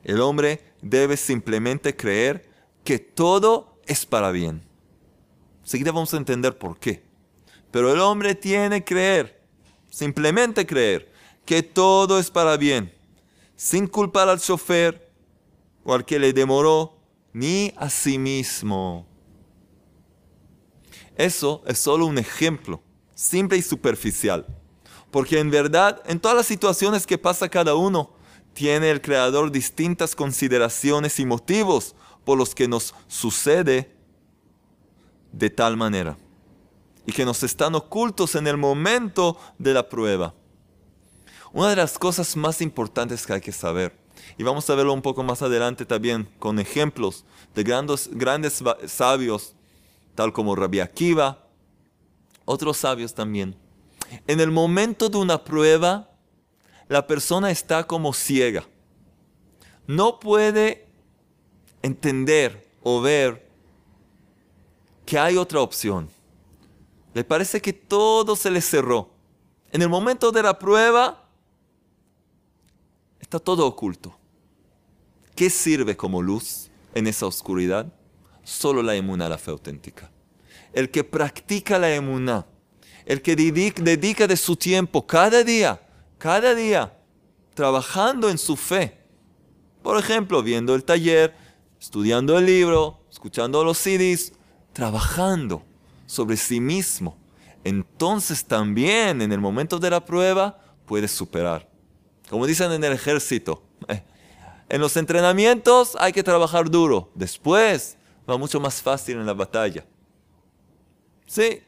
El 0.03 0.21
hombre 0.21 0.61
debe 0.81 1.17
simplemente 1.17 1.95
creer 1.95 2.47
que 2.83 2.99
todo 2.99 3.79
es 3.87 4.05
para 4.05 4.31
bien. 4.31 4.61
Seguida 5.63 5.91
vamos 5.91 6.13
a 6.13 6.17
entender 6.17 6.57
por 6.57 6.79
qué. 6.79 7.03
Pero 7.71 7.91
el 7.91 7.99
hombre 7.99 8.35
tiene 8.35 8.83
que 8.83 8.93
creer, 8.93 9.41
simplemente 9.89 10.67
creer, 10.67 11.11
que 11.45 11.63
todo 11.63 12.19
es 12.19 12.29
para 12.29 12.57
bien, 12.57 12.93
sin 13.55 13.87
culpar 13.87 14.29
al 14.29 14.39
chofer 14.39 15.11
o 15.83 15.95
al 15.95 16.05
que 16.05 16.19
le 16.19 16.31
demoró, 16.31 16.99
ni 17.33 17.73
a 17.77 17.89
sí 17.89 18.19
mismo. 18.19 19.07
Eso 21.15 21.63
es 21.65 21.79
solo 21.79 22.05
un 22.05 22.19
ejemplo, 22.19 22.82
simple 23.23 23.57
y 23.57 23.61
superficial. 23.61 24.45
Porque 25.09 25.39
en 25.39 25.49
verdad, 25.49 26.01
en 26.05 26.19
todas 26.19 26.35
las 26.35 26.45
situaciones 26.45 27.07
que 27.07 27.17
pasa 27.17 27.47
cada 27.47 27.75
uno, 27.75 28.11
tiene 28.53 28.91
el 28.91 29.01
Creador 29.01 29.51
distintas 29.51 30.15
consideraciones 30.15 31.19
y 31.19 31.25
motivos 31.25 31.95
por 32.25 32.37
los 32.37 32.53
que 32.53 32.67
nos 32.67 32.93
sucede 33.07 33.95
de 35.31 35.49
tal 35.49 35.77
manera 35.77 36.17
y 37.05 37.11
que 37.11 37.25
nos 37.25 37.43
están 37.43 37.75
ocultos 37.75 38.35
en 38.35 38.47
el 38.47 38.57
momento 38.57 39.37
de 39.57 39.73
la 39.73 39.87
prueba. 39.87 40.33
Una 41.51 41.69
de 41.69 41.75
las 41.75 41.97
cosas 41.97 42.35
más 42.35 42.61
importantes 42.61 43.25
que 43.25 43.33
hay 43.33 43.41
que 43.41 43.51
saber, 43.51 43.95
y 44.37 44.43
vamos 44.43 44.69
a 44.69 44.75
verlo 44.75 44.93
un 44.93 45.01
poco 45.01 45.23
más 45.23 45.41
adelante 45.41 45.85
también 45.85 46.27
con 46.39 46.59
ejemplos 46.59 47.25
de 47.55 47.63
grandes, 47.63 48.09
grandes 48.11 48.63
sabios, 48.87 49.55
tal 50.15 50.33
como 50.33 50.55
Rabbi 50.55 50.79
Akiva, 50.79 51.42
otros 52.45 52.77
sabios 52.77 53.13
también. 53.13 53.55
En 54.27 54.39
el 54.39 54.51
momento 54.51 55.09
de 55.09 55.17
una 55.17 55.43
prueba, 55.43 56.09
la 56.87 57.07
persona 57.07 57.51
está 57.51 57.85
como 57.85 58.13
ciega. 58.13 58.65
No 59.87 60.19
puede 60.19 60.87
entender 61.81 62.67
o 62.83 63.01
ver 63.01 63.49
que 65.05 65.19
hay 65.19 65.37
otra 65.37 65.61
opción. 65.61 66.09
Le 67.13 67.23
parece 67.23 67.61
que 67.61 67.73
todo 67.73 68.35
se 68.35 68.49
le 68.49 68.61
cerró. 68.61 69.09
En 69.71 69.81
el 69.81 69.89
momento 69.89 70.31
de 70.31 70.43
la 70.43 70.57
prueba, 70.57 71.27
está 73.19 73.39
todo 73.39 73.65
oculto. 73.65 74.17
¿Qué 75.35 75.49
sirve 75.49 75.97
como 75.97 76.21
luz 76.21 76.69
en 76.93 77.07
esa 77.07 77.25
oscuridad? 77.25 77.91
Solo 78.43 78.83
la 78.83 78.95
emuna, 78.95 79.27
la 79.27 79.37
fe 79.37 79.51
auténtica. 79.51 80.12
El 80.73 80.89
que 80.89 81.03
practica 81.03 81.79
la 81.79 81.93
emuna, 81.93 82.45
el 83.05 83.21
que 83.21 83.35
dedica 83.35 84.27
de 84.27 84.37
su 84.37 84.55
tiempo 84.55 85.05
cada 85.05 85.43
día 85.43 85.79
cada 86.23 86.55
día 86.55 86.97
trabajando 87.53 88.29
en 88.29 88.37
su 88.37 88.55
fe. 88.55 88.97
Por 89.81 89.99
ejemplo, 89.99 90.41
viendo 90.41 90.73
el 90.73 90.85
taller, 90.85 91.35
estudiando 91.81 92.37
el 92.37 92.45
libro, 92.45 93.01
escuchando 93.11 93.61
los 93.65 93.77
CDs, 93.77 94.31
trabajando 94.71 95.63
sobre 96.05 96.37
sí 96.37 96.61
mismo. 96.61 97.17
Entonces 97.65 98.45
también 98.45 99.21
en 99.21 99.33
el 99.33 99.41
momento 99.41 99.79
de 99.79 99.89
la 99.89 100.05
prueba 100.05 100.57
puedes 100.85 101.11
superar. 101.11 101.69
Como 102.29 102.47
dicen 102.47 102.71
en 102.71 102.85
el 102.85 102.93
ejército, 102.93 103.61
eh, 103.89 104.01
en 104.69 104.79
los 104.79 104.95
entrenamientos 104.95 105.97
hay 105.99 106.13
que 106.13 106.23
trabajar 106.23 106.69
duro. 106.69 107.11
Después 107.15 107.97
va 108.29 108.37
mucho 108.37 108.61
más 108.61 108.81
fácil 108.81 109.17
en 109.17 109.25
la 109.25 109.33
batalla. 109.33 109.85
Sí, 111.33 111.63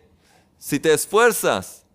si 0.60 0.80
te 0.80 0.94
esfuerzas 0.94 1.88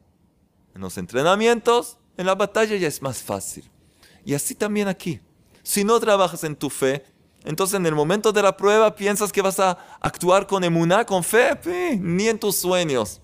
en 0.75 0.81
los 0.81 0.99
entrenamientos, 0.99 1.99
en 2.17 2.27
la 2.27 2.35
batalla 2.35 2.75
ya 2.75 2.89
es 2.89 3.01
más 3.01 3.23
fácil. 3.23 3.71
Y 4.25 4.35
así 4.35 4.57
también 4.57 4.89
aquí. 4.89 5.21
Si 5.63 5.85
no 5.85 6.01
trabajas 6.01 6.43
en 6.43 6.57
tu 6.57 6.69
fe, 6.69 7.05
entonces 7.45 7.77
en 7.77 7.87
el 7.87 7.95
momento 7.95 8.33
de 8.33 8.43
la 8.43 8.57
prueba 8.57 8.97
piensas 8.97 9.31
que 9.31 9.41
vas 9.41 9.61
a 9.61 9.79
actuar 10.01 10.49
con 10.49 10.65
emuná, 10.65 11.07
con 11.07 11.23
fe, 11.23 11.61
ni 12.01 12.27
en 12.27 12.41
tus 12.41 12.57
sueños. 12.57 13.21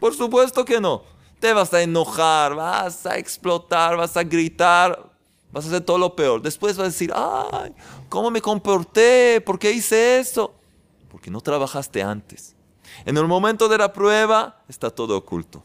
Por 0.00 0.12
supuesto 0.12 0.64
que 0.64 0.80
no. 0.80 1.04
Te 1.38 1.52
vas 1.52 1.72
a 1.72 1.80
enojar, 1.80 2.56
vas 2.56 3.06
a 3.06 3.16
explotar, 3.16 3.96
vas 3.96 4.16
a 4.16 4.24
gritar, 4.24 5.08
vas 5.52 5.66
a 5.66 5.68
hacer 5.68 5.82
todo 5.82 5.98
lo 5.98 6.16
peor. 6.16 6.42
Después 6.42 6.76
vas 6.76 6.86
a 6.86 6.90
decir, 6.90 7.12
ay, 7.14 7.72
¿cómo 8.08 8.32
me 8.32 8.42
comporté? 8.42 9.40
¿Por 9.40 9.56
qué 9.56 9.70
hice 9.70 10.18
eso? 10.18 10.52
Porque 11.08 11.30
no 11.30 11.40
trabajaste 11.40 12.02
antes. 12.02 12.53
En 13.04 13.16
el 13.16 13.26
momento 13.26 13.68
de 13.68 13.78
la 13.78 13.92
prueba 13.92 14.62
está 14.68 14.90
todo 14.90 15.16
oculto. 15.16 15.64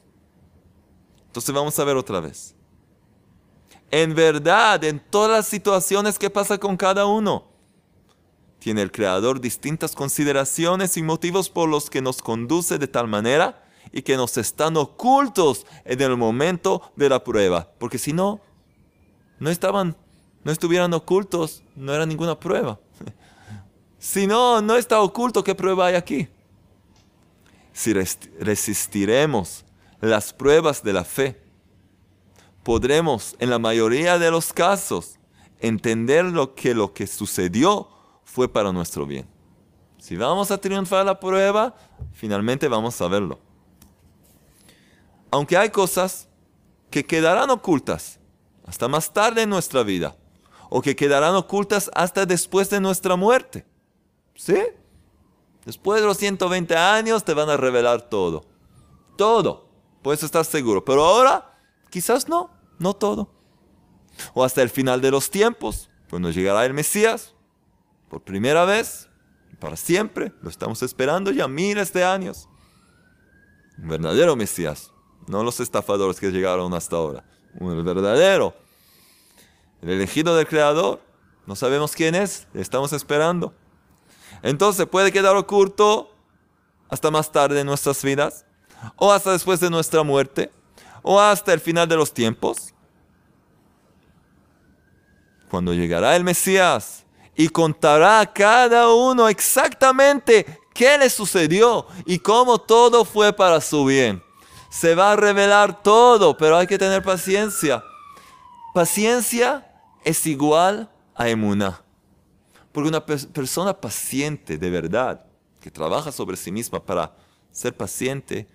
Entonces 1.28 1.54
vamos 1.54 1.78
a 1.80 1.84
ver 1.84 1.96
otra 1.96 2.20
vez 2.20 2.56
en 3.92 4.14
verdad, 4.14 4.84
en 4.84 5.00
todas 5.00 5.32
las 5.32 5.48
situaciones 5.48 6.20
que 6.20 6.30
pasa 6.30 6.58
con 6.58 6.78
cada 6.78 7.06
uno. 7.06 7.46
Tiene 8.60 8.82
el 8.82 8.92
Creador 8.92 9.40
distintas 9.40 9.96
consideraciones 9.96 10.98
y 10.98 11.04
motivos 11.04 11.50
por 11.50 11.70
los 11.70 11.90
que 11.90 12.02
nos 12.02 12.22
conduce 12.22 12.78
de 12.78 12.88
tal 12.88 13.08
manera 13.08 13.64
y 13.92 14.02
que 14.02 14.18
nos 14.18 14.38
están 14.38 14.78
ocultos 14.78 15.66
en 15.86 16.02
el 16.02 16.18
momento 16.18 16.92
de 16.96 17.10
la 17.10 17.24
prueba. 17.24 17.72
Porque 17.80 17.98
si 17.98 18.14
no, 18.14 18.42
no 19.40 19.50
estaban, 19.50 19.96
no 20.44 20.52
estuvieran 20.52 20.94
ocultos, 20.94 21.64
no 21.76 21.94
era 21.94 22.06
ninguna 22.06 22.40
prueba. 22.40 22.80
Si 24.02 24.28
no, 24.28 24.62
no 24.62 24.78
está 24.78 25.02
oculto, 25.02 25.44
¿qué 25.44 25.54
prueba 25.54 25.88
hay 25.88 25.96
aquí? 25.96 26.30
Si 27.74 27.94
resistiremos 27.94 29.66
las 30.02 30.34
pruebas 30.34 30.84
de 30.84 30.94
la 30.94 31.04
fe, 31.04 31.42
podremos 32.64 33.36
en 33.40 33.50
la 33.50 33.60
mayoría 33.60 34.20
de 34.20 34.32
los 34.32 34.54
casos 34.54 35.20
entender 35.60 36.26
lo 36.26 36.56
que 36.56 36.74
lo 36.74 36.94
que 36.94 37.08
sucedió 37.08 37.90
fue 38.24 38.52
para 38.52 38.72
nuestro 38.72 39.06
bien. 39.06 39.28
Si 39.98 40.16
vamos 40.16 40.52
a 40.52 40.58
triunfar 40.58 41.06
la 41.06 41.20
prueba, 41.20 41.76
finalmente 42.14 42.68
vamos 42.68 43.00
a 43.02 43.08
verlo. 43.08 43.40
Aunque 45.32 45.58
hay 45.58 45.70
cosas 45.70 46.28
que 46.90 47.06
quedarán 47.06 47.50
ocultas 47.50 48.20
hasta 48.66 48.88
más 48.88 49.12
tarde 49.12 49.44
en 49.44 49.50
nuestra 49.50 49.84
vida, 49.84 50.16
o 50.70 50.82
que 50.82 50.96
quedarán 50.96 51.36
ocultas 51.36 51.90
hasta 51.94 52.26
después 52.26 52.70
de 52.70 52.80
nuestra 52.80 53.16
muerte. 53.16 53.66
¿Sí? 54.36 54.58
Después 55.66 56.02
de 56.02 56.08
los 56.08 56.18
120 56.18 56.76
años 56.76 57.24
te 57.24 57.34
van 57.34 57.50
a 57.50 57.58
revelar 57.58 58.10
todo. 58.10 58.46
Todo. 59.18 59.68
Puedes 60.02 60.24
estar 60.24 60.46
seguro. 60.46 60.84
Pero 60.86 61.04
ahora, 61.04 61.60
quizás 61.90 62.28
no, 62.28 62.52
no 62.78 62.94
todo. 62.94 63.30
O 64.34 64.44
hasta 64.44 64.62
el 64.62 64.70
final 64.70 65.02
de 65.02 65.12
los 65.12 65.30
tiempos, 65.30 65.90
cuando 66.10 66.32
llegará 66.32 66.66
el 66.66 66.74
Mesías, 66.74 67.34
por 68.10 68.22
primera 68.22 68.66
vez, 68.66 69.10
para 69.60 69.76
siempre, 69.76 70.34
lo 70.42 70.50
estamos 70.50 70.82
esperando 70.84 71.32
ya 71.32 71.48
miles 71.48 71.94
de 71.94 72.04
años. 72.04 72.50
Un 73.78 73.90
verdadero 73.90 74.36
Mesías, 74.36 74.92
no 75.28 75.44
los 75.44 75.60
estafadores 75.60 76.20
que 76.20 76.32
llegaron 76.32 76.74
hasta 76.74 76.96
ahora. 76.96 77.24
Un 77.60 77.84
verdadero. 77.84 78.56
El 79.82 79.90
elegido 79.90 80.36
del 80.36 80.48
Creador. 80.48 81.02
No 81.46 81.56
sabemos 81.56 81.94
quién 81.94 82.16
es, 82.16 82.48
estamos 82.54 82.94
esperando. 82.94 83.54
Entonces 84.42 84.86
puede 84.88 85.12
quedar 85.12 85.36
oculto 85.36 86.14
hasta 86.90 87.12
más 87.12 87.32
tarde 87.32 87.60
en 87.60 87.68
nuestras 87.68 88.04
vidas, 88.04 88.46
o 88.96 89.12
hasta 89.12 89.32
después 89.32 89.60
de 89.60 89.70
nuestra 89.70 90.04
muerte, 90.04 90.52
o 91.02 91.20
hasta 91.20 91.54
el 91.54 91.60
final 91.60 91.88
de 91.88 91.96
los 91.96 92.14
tiempos. 92.14 92.74
Cuando 95.50 95.74
llegará 95.74 96.16
el 96.16 96.24
Mesías 96.24 97.06
y 97.36 97.50
contará 97.50 98.22
a 98.22 98.34
cada 98.34 98.94
uno 98.94 99.28
exactamente 99.28 100.46
qué 100.74 100.98
le 100.98 101.10
sucedió 101.10 101.88
y 102.06 102.20
cómo 102.20 102.60
todo 102.60 103.06
fue 103.06 103.34
para 103.34 103.62
su 103.62 103.86
bien. 103.86 104.24
Se 104.70 104.94
va 104.94 105.14
a 105.14 105.16
revelar 105.16 105.82
todo, 105.82 106.38
pero 106.38 106.58
hay 106.58 106.68
que 106.68 106.78
tener 106.78 107.04
paciencia. 107.04 107.84
Paciencia 108.74 109.68
es 110.04 110.26
igual 110.28 110.92
a 111.16 111.28
emuná. 111.28 111.82
Porque 112.72 112.90
una 112.90 113.06
persona 113.06 113.80
paciente 113.80 114.58
de 114.58 114.70
verdad, 114.70 115.26
que 115.60 115.72
trabaja 115.72 116.12
sobre 116.12 116.38
sí 116.38 116.52
misma 116.52 116.84
para 116.84 117.16
ser 117.52 117.76
paciente, 117.76 118.48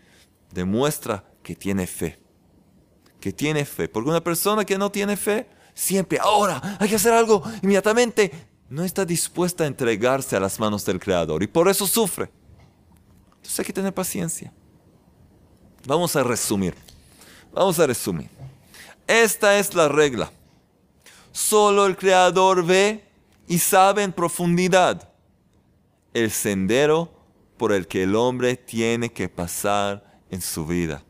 demuestra 0.52 1.24
que 1.42 1.54
tiene 1.54 1.86
fe. 1.86 2.18
Que 3.20 3.32
tiene 3.32 3.64
fe. 3.64 3.88
Porque 3.88 4.10
una 4.10 4.22
persona 4.22 4.64
que 4.64 4.78
no 4.78 4.90
tiene 4.90 5.16
fe, 5.16 5.48
siempre, 5.74 6.18
ahora, 6.20 6.78
hay 6.80 6.88
que 6.88 6.96
hacer 6.96 7.12
algo 7.12 7.42
inmediatamente, 7.62 8.30
no 8.68 8.84
está 8.84 9.04
dispuesta 9.04 9.64
a 9.64 9.66
entregarse 9.66 10.36
a 10.36 10.40
las 10.40 10.58
manos 10.58 10.84
del 10.84 11.00
Creador. 11.00 11.42
Y 11.42 11.46
por 11.46 11.68
eso 11.68 11.86
sufre. 11.86 12.30
Entonces 13.36 13.58
hay 13.58 13.64
que 13.66 13.72
tener 13.72 13.92
paciencia. 13.92 14.52
Vamos 15.86 16.16
a 16.16 16.22
resumir. 16.22 16.74
Vamos 17.52 17.78
a 17.78 17.86
resumir. 17.86 18.30
Esta 19.06 19.58
es 19.58 19.74
la 19.74 19.88
regla. 19.88 20.30
Solo 21.30 21.86
el 21.86 21.96
Creador 21.96 22.64
ve 22.64 23.04
y 23.46 23.58
sabe 23.58 24.02
en 24.02 24.12
profundidad 24.12 25.12
el 26.12 26.30
sendero 26.30 27.12
por 27.56 27.72
el 27.72 27.86
que 27.86 28.02
el 28.02 28.16
hombre 28.16 28.56
tiene 28.56 29.12
que 29.12 29.28
pasar 29.28 30.20
en 30.30 30.40
su 30.40 30.66
vida, 30.66 31.04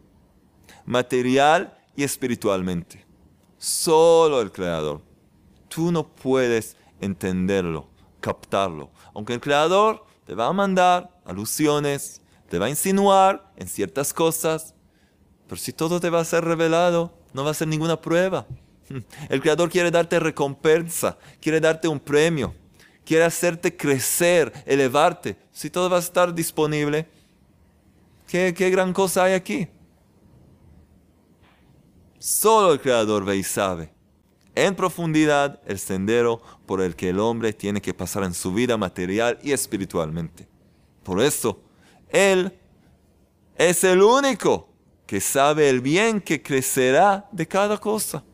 material 0.84 1.78
y 1.96 2.02
espiritualmente. 2.02 3.04
Solo 3.58 4.40
el 4.40 4.52
Creador. 4.52 5.00
Tú 5.68 5.90
no 5.90 6.06
puedes 6.06 6.76
entenderlo, 7.00 7.88
captarlo. 8.20 8.90
Aunque 9.14 9.34
el 9.34 9.40
Creador 9.40 10.04
te 10.26 10.34
va 10.34 10.48
a 10.48 10.52
mandar 10.52 11.20
alusiones, 11.24 12.20
te 12.48 12.58
va 12.58 12.66
a 12.66 12.70
insinuar 12.70 13.52
en 13.56 13.68
ciertas 13.68 14.12
cosas, 14.12 14.74
pero 15.46 15.60
si 15.60 15.72
todo 15.72 16.00
te 16.00 16.10
va 16.10 16.20
a 16.20 16.24
ser 16.24 16.44
revelado, 16.44 17.12
no 17.32 17.44
va 17.44 17.50
a 17.50 17.54
ser 17.54 17.68
ninguna 17.68 18.00
prueba. 18.00 18.46
El 19.28 19.40
Creador 19.40 19.70
quiere 19.70 19.90
darte 19.90 20.18
recompensa, 20.18 21.18
quiere 21.40 21.60
darte 21.60 21.88
un 21.88 22.00
premio, 22.00 22.54
quiere 23.04 23.24
hacerte 23.24 23.76
crecer, 23.76 24.52
elevarte. 24.66 25.36
Si 25.52 25.70
todo 25.70 25.88
va 25.88 25.96
a 25.96 26.00
estar 26.00 26.34
disponible, 26.34 27.08
¿qué, 28.26 28.52
gran 28.52 28.92
cosa 28.92 29.24
hay 29.24 29.34
aquí? 29.34 29.68
Solo 32.18 32.72
el 32.72 32.80
Creador 32.80 33.24
ve 33.24 33.36
y 33.36 33.42
sabe 33.42 33.92
en 34.54 34.74
profundidad 34.76 35.60
el 35.66 35.78
sendero 35.78 36.40
por 36.64 36.80
el 36.80 36.94
que 36.94 37.08
el 37.10 37.18
hombre 37.18 37.52
tiene 37.52 37.82
que 37.82 37.92
pasar 37.92 38.22
en 38.22 38.32
su 38.32 38.54
vida 38.54 38.76
material 38.76 39.38
y 39.42 39.52
espiritualmente. 39.52 40.46
Por 41.02 41.20
eso, 41.20 41.60
Él 42.08 42.56
es 43.56 43.82
el 43.84 44.00
único 44.00 44.68
que 45.06 45.20
sabe 45.20 45.68
el 45.68 45.80
bien 45.80 46.20
que 46.20 46.40
crecerá 46.40 47.28
de 47.32 47.46
cada 47.46 47.78
cosa 47.78 48.24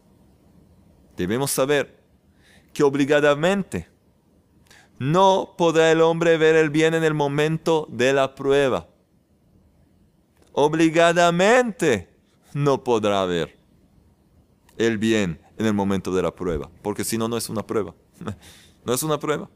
debemos 1.21 1.51
saber 1.51 2.01
que 2.73 2.83
obligadamente 2.83 3.89
no 4.99 5.55
podrá 5.59 5.93
el 5.93 6.01
hombre 6.01 6.39
ver 6.39 6.57
el 6.57 6.71
bien 6.71 6.95
en 6.95 7.05
el 7.05 7.13
momento 7.13 7.87
de 7.91 8.15
la 8.15 8.35
prueba. 8.35 8.89
Obligadamente 10.53 12.09
no 12.55 12.83
podrá 12.83 13.25
ver 13.27 13.59
el 14.79 14.97
bien 14.97 15.41
en 15.59 15.67
el 15.67 15.75
momento 15.75 16.15
de 16.15 16.23
la 16.23 16.35
prueba, 16.35 16.71
porque 16.81 17.05
si 17.05 17.19
no, 17.19 17.29
no 17.29 17.37
es 17.37 17.49
una 17.49 17.67
prueba. 17.67 17.95
No 18.83 18.95
es 18.95 19.03
una 19.03 19.21
prueba. 19.21 19.51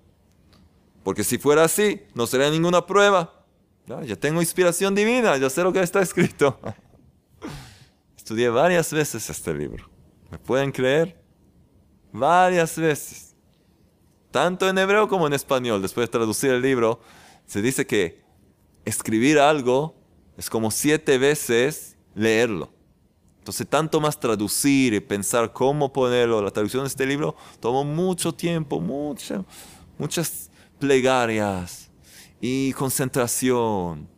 Porque 1.02 1.24
si 1.24 1.38
fuera 1.38 1.64
así, 1.64 2.02
no 2.12 2.26
sería 2.26 2.50
ninguna 2.50 2.84
prueba. 2.84 3.42
Ya, 3.86 4.16
tengo 4.16 4.42
inspiración 4.42 4.94
divina, 4.94 5.38
ya 5.38 5.48
sé 5.48 5.62
lo 5.62 5.72
que 5.72 5.80
está 5.80 6.02
escrito. 6.02 6.60
Estudié 8.18 8.50
varias 8.50 8.92
veces 8.92 9.30
este 9.30 9.54
libro. 9.54 9.88
¿Me 10.30 10.38
pueden 10.38 10.70
creer? 10.70 11.23
Varias 12.14 12.78
veces, 12.78 13.34
tanto 14.30 14.68
en 14.68 14.78
hebreo 14.78 15.08
como 15.08 15.26
en 15.26 15.32
español. 15.32 15.82
Después 15.82 16.06
de 16.06 16.12
traducir 16.12 16.50
el 16.50 16.62
libro, 16.62 17.00
se 17.44 17.60
dice 17.60 17.86
que 17.86 18.22
escribir 18.84 19.38
algo 19.38 19.96
es 20.36 20.48
como 20.48 20.70
siete 20.70 21.18
veces 21.18 21.96
leerlo. 22.14 22.72
Entonces, 23.40 23.66
tanto 23.68 24.00
más 24.00 24.18
traducir 24.18 24.94
y 24.94 25.00
pensar 25.00 25.52
cómo 25.52 25.92
ponerlo, 25.92 26.40
la 26.40 26.50
traducción 26.50 26.84
de 26.84 26.88
este 26.88 27.04
libro 27.04 27.34
tomó 27.60 27.84
mucho 27.84 28.32
tiempo, 28.32 28.80
muchas 28.80 30.50
plegarias 30.78 31.90
y 32.40 32.72
concentración. 32.72 34.08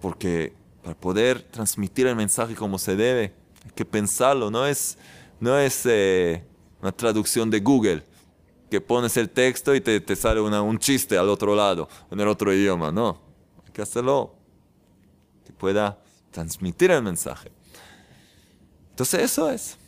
Porque 0.00 0.54
para 0.82 0.98
poder 0.98 1.42
transmitir 1.42 2.06
el 2.06 2.16
mensaje 2.16 2.54
como 2.54 2.78
se 2.78 2.96
debe, 2.96 3.34
hay 3.64 3.70
que 3.74 3.84
pensarlo, 3.84 4.50
no 4.50 4.66
es, 4.66 4.98
no 5.38 5.58
es 5.58 5.82
eh, 5.84 6.44
una 6.84 6.92
traducción 6.92 7.48
de 7.48 7.60
Google, 7.60 8.04
que 8.70 8.78
pones 8.78 9.16
el 9.16 9.30
texto 9.30 9.74
y 9.74 9.80
te, 9.80 10.16
sale 10.16 10.38
un 10.38 10.78
chiste 10.78 11.16
al 11.16 11.30
otro 11.30 11.54
lado, 11.54 11.88
en 12.10 12.20
el 12.20 12.28
otro 12.28 12.52
idioma. 12.52 12.92
No, 12.92 13.18
hay 13.64 13.72
que 13.72 13.80
hacerlo 13.80 14.34
que 15.46 15.52
pueda 15.54 15.98
transmitir 16.30 16.90
el 16.90 17.02
mensaje. 17.02 17.50
Entonces 18.90 19.22
eso 19.22 19.50
es. 19.50 19.78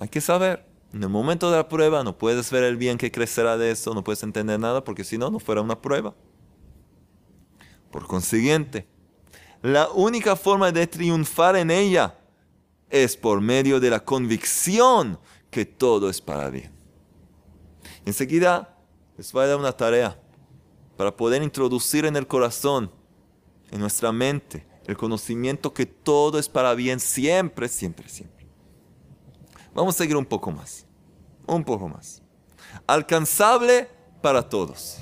Hay 0.00 0.08
que 0.08 0.20
saber. 0.20 0.66
En 0.92 1.02
el 1.02 1.10
momento 1.10 1.48
de 1.50 1.58
la 1.58 1.68
prueba 1.68 2.02
no 2.02 2.18
puedes 2.18 2.50
ver 2.50 2.64
el 2.64 2.76
bien 2.76 2.98
que 2.98 3.12
crecerá 3.12 3.56
de 3.56 3.70
eso, 3.70 3.94
no 3.94 4.02
puedes 4.02 4.22
entender 4.24 4.58
nada 4.58 4.82
porque 4.82 5.04
si 5.04 5.16
no, 5.16 5.30
no 5.30 5.38
fuera 5.38 5.60
una 5.60 5.80
prueba. 5.80 6.12
Por 7.92 8.06
consiguiente, 8.08 8.88
la 9.62 9.90
única 9.90 10.34
forma 10.34 10.72
de 10.72 10.88
triunfar 10.88 11.54
en 11.54 11.70
ella 11.70 12.17
es 12.90 13.16
por 13.16 13.40
medio 13.40 13.80
de 13.80 13.90
la 13.90 14.04
convicción 14.04 15.18
que 15.50 15.64
todo 15.64 16.08
es 16.08 16.20
para 16.20 16.50
bien. 16.50 16.72
Enseguida 18.04 18.76
les 19.16 19.32
voy 19.32 19.44
a 19.44 19.48
dar 19.48 19.58
una 19.58 19.72
tarea 19.72 20.20
para 20.96 21.16
poder 21.16 21.42
introducir 21.42 22.04
en 22.04 22.16
el 22.16 22.26
corazón, 22.26 22.90
en 23.70 23.80
nuestra 23.80 24.12
mente, 24.12 24.66
el 24.86 24.96
conocimiento 24.96 25.74
que 25.74 25.86
todo 25.86 26.38
es 26.38 26.48
para 26.48 26.74
bien 26.74 26.98
siempre, 26.98 27.68
siempre, 27.68 28.08
siempre. 28.08 28.46
Vamos 29.74 29.94
a 29.94 29.98
seguir 29.98 30.16
un 30.16 30.24
poco 30.24 30.50
más, 30.50 30.86
un 31.46 31.62
poco 31.62 31.88
más. 31.88 32.22
Alcanzable 32.86 33.88
para 34.22 34.48
todos. 34.48 34.98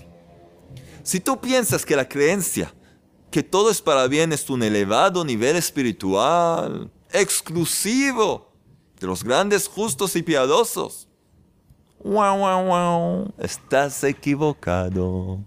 Si 1.02 1.20
tú 1.20 1.40
piensas 1.40 1.86
que 1.86 1.94
la 1.94 2.08
creencia 2.08 2.72
que 3.30 3.42
todo 3.42 3.70
es 3.70 3.82
para 3.82 4.06
bien 4.08 4.32
es 4.32 4.48
un 4.50 4.62
elevado 4.62 5.24
nivel 5.24 5.56
espiritual, 5.56 6.90
exclusivo 7.12 8.52
de 9.00 9.06
los 9.06 9.22
grandes 9.22 9.68
justos 9.68 10.16
y 10.16 10.22
piadosos. 10.22 11.08
Wow, 12.02 12.38
wow, 12.38 12.64
wow. 12.64 13.34
Estás 13.38 14.04
equivocado. 14.04 15.40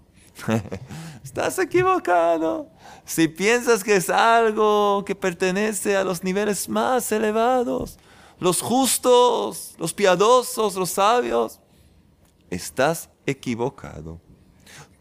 Estás 1.24 1.60
equivocado. 1.60 2.70
Si 3.06 3.28
piensas 3.28 3.84
que 3.84 3.96
es 3.96 4.10
algo 4.10 5.04
que 5.06 5.16
pertenece 5.16 5.96
a 5.96 6.04
los 6.04 6.24
niveles 6.24 6.68
más 6.70 7.12
elevados, 7.12 7.98
los 8.40 8.62
justos, 8.62 9.76
los 9.78 9.94
piadosos, 9.94 10.76
los 10.76 10.92
sabios, 10.92 11.60
estás 12.50 13.10
equivocado. 13.26 14.20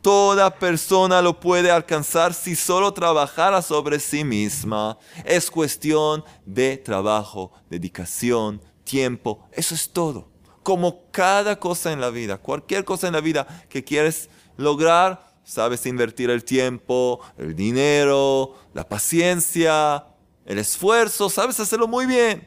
Toda 0.03 0.51
persona 0.59 1.21
lo 1.21 1.41
puede 1.41 1.71
alcanzar 1.71 2.33
si 2.33 2.55
solo 2.55 2.93
trabajara 2.93 3.63
sobre 3.63 3.99
sí 3.99 4.25
misma. 4.25 4.97
Es 5.25 5.51
cuestión 5.51 6.25
de 6.47 6.77
trabajo, 6.77 7.53
dedicación, 7.69 8.63
tiempo. 8.85 9.47
Eso 9.53 9.75
es 9.75 9.91
todo. 9.91 10.29
como 10.63 11.11
cada 11.13 11.59
cosa 11.59 11.93
en 11.93 12.01
la 12.01 12.11
vida, 12.11 12.37
cualquier 12.37 12.85
cosa 12.85 13.07
en 13.07 13.15
la 13.15 13.23
vida 13.23 13.47
que 13.71 13.83
quieres 13.83 14.29
lograr, 14.59 15.35
sabes 15.43 15.87
invertir 15.87 16.29
el 16.29 16.45
tiempo, 16.45 17.21
el 17.39 17.57
dinero, 17.57 18.55
la 18.75 18.87
paciencia, 18.87 20.05
el 20.45 20.59
esfuerzo, 20.59 21.31
sabes 21.31 21.59
hacerlo 21.59 21.89
muy 21.89 22.05
bien. 22.05 22.47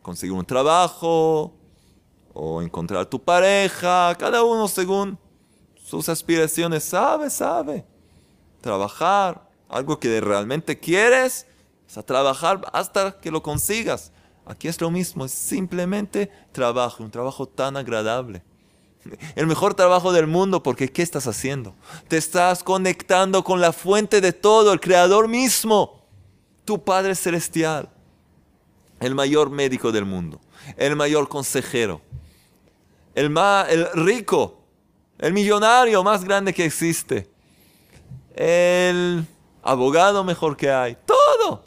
Conseguir 0.00 0.32
un 0.32 0.46
trabajo 0.46 1.52
o 2.32 2.62
encontrar 2.62 3.04
tu 3.04 3.22
pareja, 3.22 4.14
cada 4.18 4.42
uno 4.42 4.66
según 4.66 5.18
sus 5.90 6.08
aspiraciones, 6.08 6.84
sabe, 6.84 7.28
sabe. 7.30 7.84
Trabajar, 8.60 9.42
algo 9.68 9.98
que 9.98 10.20
realmente 10.20 10.78
quieres, 10.78 11.46
es 11.88 11.98
a 11.98 12.04
trabajar 12.04 12.60
hasta 12.72 13.20
que 13.20 13.32
lo 13.32 13.42
consigas. 13.42 14.12
Aquí 14.46 14.68
es 14.68 14.80
lo 14.80 14.90
mismo, 14.90 15.24
es 15.24 15.32
simplemente 15.32 16.30
trabajo, 16.52 17.02
un 17.02 17.10
trabajo 17.10 17.46
tan 17.46 17.76
agradable. 17.76 18.42
El 19.34 19.48
mejor 19.48 19.74
trabajo 19.74 20.12
del 20.12 20.28
mundo 20.28 20.62
porque 20.62 20.92
¿qué 20.92 21.02
estás 21.02 21.26
haciendo? 21.26 21.74
Te 22.06 22.18
estás 22.18 22.62
conectando 22.62 23.42
con 23.42 23.60
la 23.60 23.72
fuente 23.72 24.20
de 24.20 24.32
todo, 24.32 24.72
el 24.72 24.78
creador 24.78 25.26
mismo, 25.26 26.04
tu 26.64 26.84
Padre 26.84 27.16
Celestial, 27.16 27.88
el 29.00 29.16
mayor 29.16 29.50
médico 29.50 29.90
del 29.90 30.04
mundo, 30.04 30.40
el 30.76 30.94
mayor 30.94 31.28
consejero, 31.28 32.00
el, 33.16 33.30
más, 33.30 33.68
el 33.70 33.90
rico, 33.94 34.59
el 35.20 35.32
millonario 35.34 36.02
más 36.02 36.24
grande 36.24 36.52
que 36.54 36.64
existe, 36.64 37.30
el 38.34 39.24
abogado 39.62 40.24
mejor 40.24 40.56
que 40.56 40.70
hay, 40.70 40.96
todo. 41.06 41.62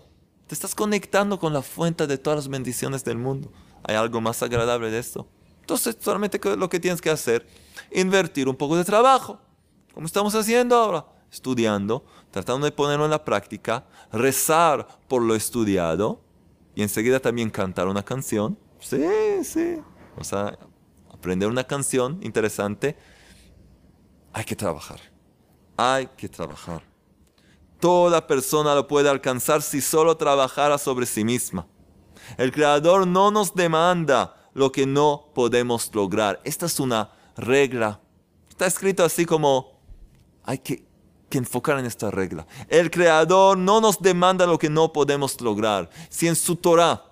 Te 0.48 0.56
estás 0.56 0.76
conectando 0.76 1.40
con 1.40 1.54
la 1.54 1.62
fuente 1.62 2.08
de 2.08 2.18
todas 2.18 2.38
las 2.38 2.48
bendiciones 2.48 3.04
del 3.04 3.18
mundo. 3.18 3.52
¿Hay 3.84 3.96
algo 3.96 4.20
más 4.22 4.42
agradable 4.42 4.90
de 4.90 5.00
esto? 5.00 5.28
Entonces, 5.62 5.96
solamente 6.00 6.40
lo 6.58 6.68
que 6.68 6.80
tienes 6.80 7.00
que 7.00 7.10
hacer, 7.10 7.48
invertir 7.92 8.50
un 8.50 8.56
poco 8.56 8.76
de 8.76 8.84
trabajo, 8.84 9.40
como 9.94 10.08
estamos 10.08 10.34
haciendo 10.36 10.76
ahora, 10.76 11.06
estudiando, 11.32 12.04
tratando 12.32 12.66
de 12.66 12.72
ponerlo 12.72 13.06
en 13.06 13.12
la 13.12 13.24
práctica, 13.24 13.86
rezar 14.12 14.88
por 15.08 15.22
lo 15.22 15.36
estudiado 15.36 16.20
y 16.76 16.82
enseguida 16.82 17.20
también 17.20 17.50
cantar 17.50 17.88
una 17.88 18.04
canción. 18.04 18.58
Sí, 18.80 19.44
sí. 19.44 19.78
O 20.18 20.24
sea, 20.24 20.58
aprender 21.12 21.48
una 21.48 21.64
canción 21.64 22.20
interesante. 22.22 22.98
Hay 24.34 24.44
que 24.44 24.56
trabajar. 24.56 25.00
Hay 25.78 26.08
que 26.18 26.28
trabajar. 26.28 26.84
Toda 27.80 28.26
persona 28.26 28.74
lo 28.74 28.88
puede 28.88 29.10
alcanzar 29.10 29.62
si 29.62 29.80
solo 29.80 30.18
trabajara 30.18 30.78
sobre 30.78 31.06
sí 31.06 31.24
misma. 31.24 31.68
El 32.38 32.52
Creador 32.52 33.06
no 33.06 33.32
nos 33.32 33.54
demanda 33.54 34.36
lo 34.54 34.72
que 34.72 34.86
no 34.86 35.30
podemos 35.34 35.94
lograr. 35.94 36.42
Esta 36.44 36.66
es 36.66 36.80
una 36.80 37.12
regla. 37.36 38.00
Está 38.50 38.66
escrito 38.66 39.04
así 39.04 39.26
como 39.26 39.80
hay 40.44 40.60
que, 40.60 40.86
enfocar 41.32 41.80
en 41.80 41.86
esta 41.86 42.12
regla. 42.12 42.46
El 42.70 42.92
Creador 42.92 43.58
no 43.58 43.82
nos 43.82 44.00
demanda 44.00 44.46
lo 44.46 44.60
que 44.60 44.70
no 44.70 44.94
podemos 44.94 45.42
lograr. 45.42 45.90
Si 46.10 46.28
en 46.28 46.36
su 46.36 46.56
Torah, 46.56 47.04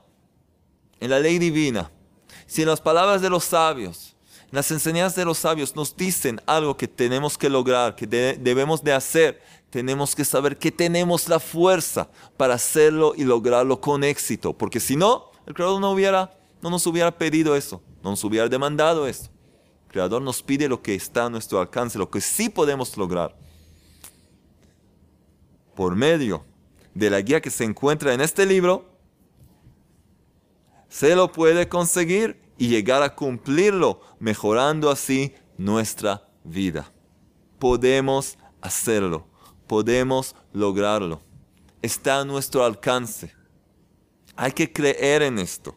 en 0.99 1.09
la 1.09 1.19
ley 1.19 1.39
divina, 1.39 1.91
si 2.45 2.61
en 2.61 2.67
las 2.67 2.79
palabras 2.79 3.21
de 3.21 3.31
los 3.31 3.43
sabios, 3.45 4.10
las 4.51 4.69
enseñanzas 4.71 5.15
de 5.15 5.25
los 5.25 5.39
sabios 5.39 5.75
nos 5.75 5.95
dicen 5.95 6.41
algo 6.45 6.75
que 6.75 6.87
tenemos 6.87 7.37
que 7.37 7.49
lograr, 7.49 7.95
que 7.95 8.05
debemos 8.05 8.83
de 8.83 8.93
hacer, 8.93 9.41
tenemos 9.69 10.13
que 10.15 10.25
saber 10.25 10.57
que 10.57 10.71
tenemos 10.71 11.29
la 11.29 11.39
fuerza 11.39 12.09
para 12.37 12.55
hacerlo 12.55 13.13
y 13.15 13.23
lograrlo 13.23 13.79
con 13.79 14.03
éxito. 14.03 14.51
Porque 14.53 14.81
si 14.81 14.97
no, 14.97 15.31
el 15.45 15.53
Creador 15.53 15.79
no 15.79 15.91
hubiera 15.91 16.37
no 16.61 16.69
nos 16.69 16.85
hubiera 16.85 17.11
pedido 17.11 17.55
eso, 17.55 17.81
no 18.03 18.11
nos 18.11 18.23
hubiera 18.23 18.47
demandado 18.47 19.07
eso. 19.07 19.29
El 19.85 19.91
Creador 19.91 20.21
nos 20.21 20.43
pide 20.43 20.69
lo 20.69 20.81
que 20.81 20.95
está 20.95 21.25
a 21.25 21.29
nuestro 21.29 21.59
alcance, 21.59 21.97
lo 21.97 22.09
que 22.09 22.21
sí 22.21 22.49
podemos 22.49 22.95
lograr. 22.97 23.35
Por 25.75 25.95
medio 25.95 26.45
de 26.93 27.09
la 27.09 27.21
guía 27.21 27.41
que 27.41 27.49
se 27.49 27.63
encuentra 27.63 28.13
en 28.13 28.21
este 28.21 28.45
libro, 28.45 28.89
se 30.87 31.15
lo 31.15 31.31
puede 31.31 31.67
conseguir 31.67 32.39
y 32.57 32.67
llegar 32.67 33.03
a 33.03 33.15
cumplirlo, 33.15 34.01
mejorando 34.19 34.89
así 34.89 35.33
nuestra 35.57 36.27
vida. 36.43 36.91
Podemos 37.59 38.37
hacerlo, 38.61 39.27
podemos 39.67 40.35
lograrlo. 40.53 41.21
Está 41.81 42.19
a 42.19 42.25
nuestro 42.25 42.63
alcance. 42.63 43.33
Hay 44.35 44.51
que 44.51 44.71
creer 44.71 45.23
en 45.23 45.39
esto. 45.39 45.75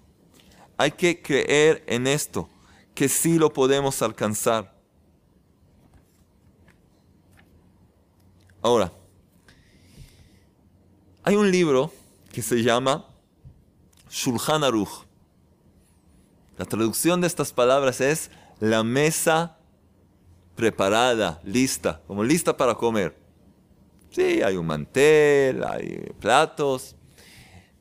Hay 0.76 0.90
que 0.90 1.22
creer 1.22 1.84
en 1.86 2.06
esto, 2.06 2.48
que 2.94 3.08
sí 3.08 3.38
lo 3.38 3.52
podemos 3.52 4.02
alcanzar. 4.02 4.74
Ahora, 8.60 8.92
hay 11.22 11.36
un 11.36 11.50
libro 11.50 11.92
que 12.32 12.42
se 12.42 12.62
llama 12.62 13.06
Shulchan 14.10 14.64
Aruch. 14.64 15.04
La 16.56 16.64
traducción 16.64 17.20
de 17.20 17.26
estas 17.26 17.52
palabras 17.52 18.00
es 18.00 18.30
la 18.60 18.84
mesa 18.84 19.58
preparada, 20.54 21.40
lista, 21.44 22.00
como 22.06 22.22
lista 22.22 22.56
para 22.56 22.74
comer. 22.74 23.18
Sí, 24.10 24.42
hay 24.42 24.56
un 24.56 24.66
mantel, 24.66 25.64
hay 25.64 26.12
platos. 26.20 26.94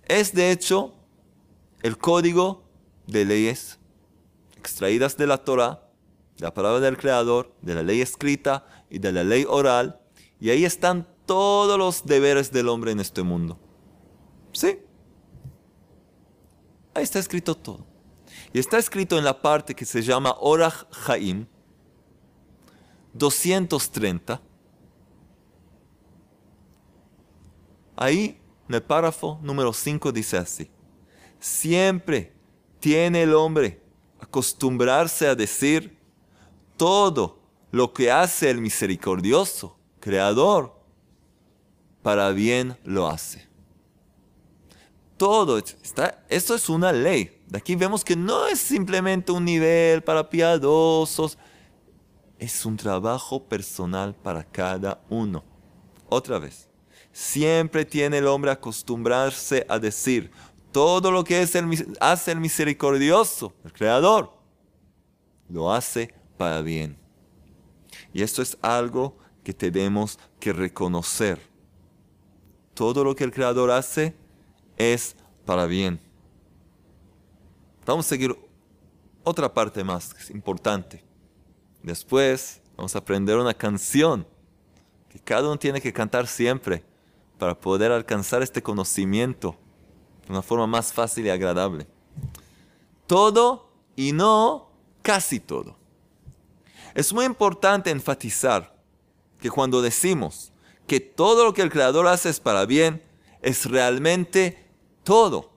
Es 0.05 0.33
de 0.33 0.51
hecho 0.51 0.95
el 1.83 1.97
código 1.97 2.63
de 3.05 3.25
leyes 3.25 3.77
extraídas 4.57 5.17
de 5.17 5.27
la 5.27 5.38
Torah, 5.38 5.88
de 6.38 6.45
la 6.45 6.53
palabra 6.53 6.79
del 6.79 6.97
Creador, 6.97 7.53
de 7.62 7.75
la 7.75 7.83
ley 7.83 8.01
escrita 8.01 8.65
y 8.89 8.97
de 8.99 9.12
la 9.12 9.23
ley 9.23 9.45
oral, 9.47 9.99
y 10.39 10.49
ahí 10.49 10.65
están 10.65 11.07
todos 11.27 11.77
los 11.77 12.05
deberes 12.05 12.51
del 12.51 12.69
hombre 12.69 12.91
en 12.91 12.99
este 12.99 13.21
mundo. 13.21 13.59
¿Sí? 14.51 14.79
Ahí 16.95 17.03
está 17.03 17.19
escrito 17.19 17.55
todo. 17.55 17.92
Y 18.53 18.59
está 18.59 18.77
escrito 18.77 19.17
en 19.17 19.25
la 19.25 19.41
parte 19.41 19.73
que 19.73 19.83
se 19.83 20.03
llama 20.03 20.35
Orach 20.39 20.85
Haim, 21.07 21.47
230. 23.13 24.39
Ahí, 27.95 28.39
en 28.69 28.75
el 28.75 28.83
párrafo 28.83 29.39
número 29.41 29.73
5 29.73 30.11
dice 30.11 30.37
así, 30.37 30.69
siempre 31.39 32.33
tiene 32.79 33.23
el 33.23 33.33
hombre 33.33 33.81
acostumbrarse 34.19 35.27
a 35.27 35.35
decir 35.35 35.97
todo 36.77 37.39
lo 37.71 37.91
que 37.91 38.11
hace 38.11 38.51
el 38.51 38.61
misericordioso, 38.61 39.77
creador, 39.99 40.79
para 42.03 42.29
bien 42.29 42.77
lo 42.83 43.07
hace. 43.07 43.47
Todo, 45.17 45.57
está, 45.57 46.23
esto 46.29 46.53
es 46.53 46.69
una 46.69 46.91
ley. 46.91 47.42
De 47.53 47.59
aquí 47.59 47.75
vemos 47.75 48.03
que 48.03 48.15
no 48.15 48.47
es 48.47 48.59
simplemente 48.59 49.31
un 49.31 49.45
nivel 49.45 50.01
para 50.01 50.27
piadosos, 50.27 51.37
es 52.39 52.65
un 52.65 52.75
trabajo 52.75 53.43
personal 53.43 54.15
para 54.15 54.43
cada 54.43 54.99
uno. 55.07 55.43
Otra 56.09 56.39
vez, 56.39 56.67
siempre 57.11 57.85
tiene 57.85 58.17
el 58.17 58.25
hombre 58.25 58.49
acostumbrarse 58.49 59.67
a 59.69 59.77
decir 59.77 60.31
todo 60.71 61.11
lo 61.11 61.23
que 61.23 61.47
hace 61.99 62.31
el 62.31 62.39
misericordioso, 62.39 63.53
el 63.63 63.71
creador, 63.71 64.33
lo 65.47 65.71
hace 65.71 66.11
para 66.39 66.63
bien. 66.63 66.97
Y 68.13 68.23
esto 68.23 68.41
es 68.41 68.57
algo 68.63 69.15
que 69.43 69.53
tenemos 69.53 70.17
que 70.39 70.53
reconocer. 70.53 71.39
Todo 72.73 73.03
lo 73.03 73.15
que 73.15 73.25
el 73.25 73.31
creador 73.31 73.69
hace 73.69 74.15
es 74.75 75.15
para 75.45 75.67
bien. 75.67 76.01
Vamos 77.86 78.06
a 78.06 78.10
seguir 78.10 78.38
otra 79.24 79.54
parte 79.54 79.84
más 79.84 80.13
que 80.13 80.34
importante. 80.34 81.04
Después 81.82 82.62
vamos 82.78 82.96
a 82.96 83.00
aprender 83.00 83.38
una 83.38 83.54
canción 83.54 84.26
que 85.10 85.19
cada 85.19 85.43
uno 85.43 85.60
tiene 85.60 85.82
que 85.82 85.91
cantar 85.91 86.28
siempre 86.28 86.84
para 87.38 87.60
poder 87.60 87.91
alcanzar 87.91 88.41
este 88.41 88.62
conocimiento 88.63 89.58
de 90.26 90.32
una 90.32 90.41
forma 90.41 90.65
más 90.65 90.93
fácil 90.93 91.26
y 91.26 91.30
agradable. 91.30 91.86
Todo 93.06 93.69
y 93.96 94.13
no 94.13 94.72
casi 95.02 95.39
todo. 95.39 95.76
Es 96.96 97.12
muy 97.12 97.26
importante 97.26 97.89
enfatizar 97.89 98.74
que 99.39 99.50
cuando 99.50 99.82
decimos 99.82 100.54
que 100.88 101.00
todo 101.00 101.43
lo 101.43 101.54
que 101.54 101.62
el 101.62 101.72
Creador 101.72 102.08
hace 102.08 102.30
es 102.30 102.39
para 102.39 102.65
bien, 102.65 103.04
es 103.41 103.65
realmente 103.65 104.69
todo, 105.04 105.52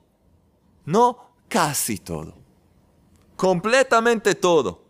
no 0.85 1.26
casi 1.49 1.99
todo, 1.99 2.35
completamente 3.37 4.35
todo. 4.35 4.85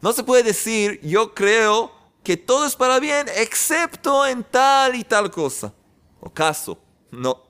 No 0.00 0.12
se 0.12 0.24
puede 0.24 0.42
decir 0.42 1.00
yo 1.02 1.32
creo 1.34 1.92
que 2.24 2.36
todo 2.36 2.66
es 2.66 2.74
para 2.74 2.98
bien 2.98 3.26
excepto 3.36 4.26
en 4.26 4.44
tal 4.44 4.94
y 4.94 5.04
tal 5.04 5.30
cosa 5.30 5.72
o 6.20 6.30
caso. 6.30 6.78
No. 7.10 7.42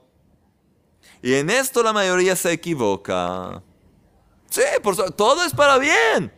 Y 1.21 1.33
en 1.35 1.49
esto 1.49 1.81
la 1.81 1.93
mayoría 1.93 2.35
se 2.35 2.51
equivoca. 2.51 3.63
Sí, 4.49 4.61
por 4.81 4.95
todo 5.13 5.43
es 5.45 5.53
para 5.53 5.77
bien. 5.77 6.31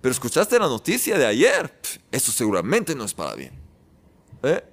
Pero 0.00 0.12
escuchaste 0.12 0.58
la 0.58 0.66
noticia 0.66 1.18
de 1.18 1.26
ayer. 1.26 1.78
eso 2.10 2.32
seguramente 2.32 2.94
no 2.94 3.04
es 3.04 3.12
para 3.12 3.34
bien. 3.34 3.52
¿Eh? 4.42 4.64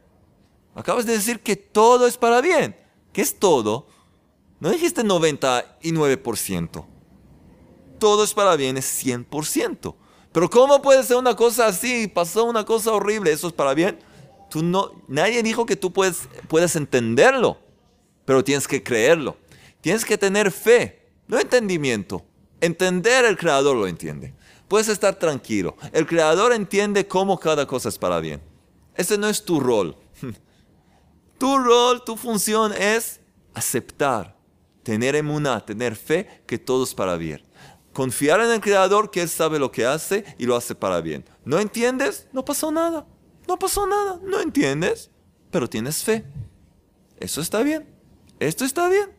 Acabas 0.75 1.05
de 1.05 1.13
decir 1.13 1.41
que 1.41 1.55
todo 1.55 2.07
es 2.07 2.17
para 2.17 2.41
bien. 2.41 2.75
¿Qué 3.11 3.21
es 3.21 3.37
todo? 3.37 3.87
No 4.63 4.71
dijiste 4.71 5.03
99%. 5.03 6.85
Todo 7.99 8.23
es 8.23 8.33
para 8.33 8.55
bien, 8.55 8.77
es 8.77 9.05
100%. 9.05 9.93
Pero 10.31 10.49
¿cómo 10.49 10.81
puede 10.81 11.03
ser 11.03 11.17
una 11.17 11.35
cosa 11.35 11.67
así? 11.67 12.07
Pasó 12.07 12.45
una 12.45 12.63
cosa 12.63 12.93
horrible, 12.93 13.33
¿eso 13.33 13.47
es 13.47 13.53
para 13.53 13.73
bien? 13.73 13.99
Tú 14.49 14.63
no, 14.63 14.93
nadie 15.09 15.43
dijo 15.43 15.65
que 15.65 15.75
tú 15.75 15.91
puedes, 15.91 16.29
puedes 16.47 16.77
entenderlo, 16.77 17.57
pero 18.23 18.41
tienes 18.41 18.65
que 18.65 18.81
creerlo. 18.81 19.35
Tienes 19.81 20.05
que 20.05 20.17
tener 20.17 20.49
fe, 20.49 21.09
no 21.27 21.37
entendimiento. 21.41 22.23
Entender 22.61 23.25
el 23.25 23.37
Creador 23.37 23.75
lo 23.75 23.85
entiende. 23.85 24.33
Puedes 24.69 24.87
estar 24.87 25.15
tranquilo. 25.15 25.75
El 25.91 26.07
Creador 26.07 26.53
entiende 26.53 27.05
cómo 27.05 27.37
cada 27.37 27.67
cosa 27.67 27.89
es 27.89 27.97
para 27.97 28.21
bien. 28.21 28.41
Ese 28.95 29.17
no 29.17 29.27
es 29.27 29.43
tu 29.43 29.59
rol. 29.59 29.97
Tu 31.37 31.57
rol, 31.57 32.05
tu 32.05 32.15
función 32.15 32.71
es 32.71 33.19
aceptar, 33.53 34.32
tener 34.83 35.15
emuná, 35.15 35.65
tener 35.65 35.95
fe 35.95 36.43
que 36.45 36.59
todo 36.59 36.83
es 36.83 36.93
para 36.93 37.15
bien. 37.15 37.41
Confiar 37.93 38.41
en 38.41 38.51
el 38.51 38.61
Creador 38.61 39.11
que 39.11 39.21
Él 39.21 39.29
sabe 39.29 39.59
lo 39.59 39.71
que 39.71 39.85
hace 39.85 40.25
y 40.37 40.45
lo 40.45 40.55
hace 40.55 40.75
para 40.75 41.01
bien. 41.01 41.25
¿No 41.45 41.59
entiendes? 41.59 42.27
No 42.31 42.43
pasó 42.43 42.71
nada. 42.71 43.05
No 43.47 43.57
pasó 43.57 43.85
nada. 43.85 44.19
No 44.23 44.39
entiendes, 44.39 45.09
pero 45.51 45.69
tienes 45.69 46.03
fe. 46.03 46.25
Eso 47.19 47.41
está 47.41 47.61
bien. 47.61 47.87
Esto 48.39 48.65
está 48.65 48.89
bien. 48.89 49.11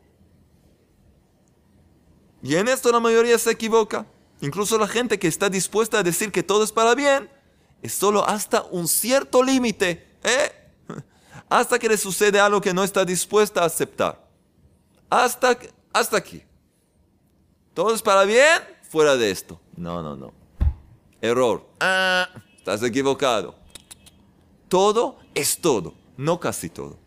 Y 2.42 2.57
en 2.57 2.68
esto 2.68 2.92
la 2.92 3.00
mayoría 3.00 3.38
se 3.38 3.50
equivoca. 3.50 4.07
Incluso 4.40 4.77
la 4.77 4.88
gente 4.88 5.18
que 5.18 5.29
está 5.29 5.48
dispuesta 5.48 6.00
a 6.00 6.03
decir 6.03 6.31
que 6.31 6.42
todo 6.42 6.64
es 6.64 6.72
para 6.72 6.94
bien, 6.94 7.31
es 7.81 7.94
solo 7.94 8.27
hasta 8.27 8.62
un 8.64 8.88
cierto 8.88 9.42
límite. 9.42 10.07
¿eh? 10.22 10.53
Hasta 11.48 11.79
que 11.79 11.88
le 11.88 11.96
sucede 11.96 12.40
algo 12.40 12.61
que 12.61 12.74
no 12.74 12.85
está 12.85 13.05
dispuesta 13.05 13.62
a 13.62 13.66
aceptar. 13.66 14.23
Hasta, 15.10 15.58
hasta 15.92 16.16
aquí. 16.16 16.42
¿Todo 17.72 17.94
es 17.94 18.02
para 18.02 18.24
bien? 18.24 18.62
Fuera 18.88 19.16
de 19.16 19.30
esto. 19.30 19.60
No, 19.76 20.02
no, 20.02 20.16
no. 20.16 20.32
Error. 21.20 21.66
Ah, 21.80 22.28
estás 22.56 22.82
equivocado. 22.82 23.56
Todo 24.68 25.18
es 25.34 25.60
todo, 25.60 25.94
no 26.16 26.38
casi 26.40 26.68
todo. 26.68 26.98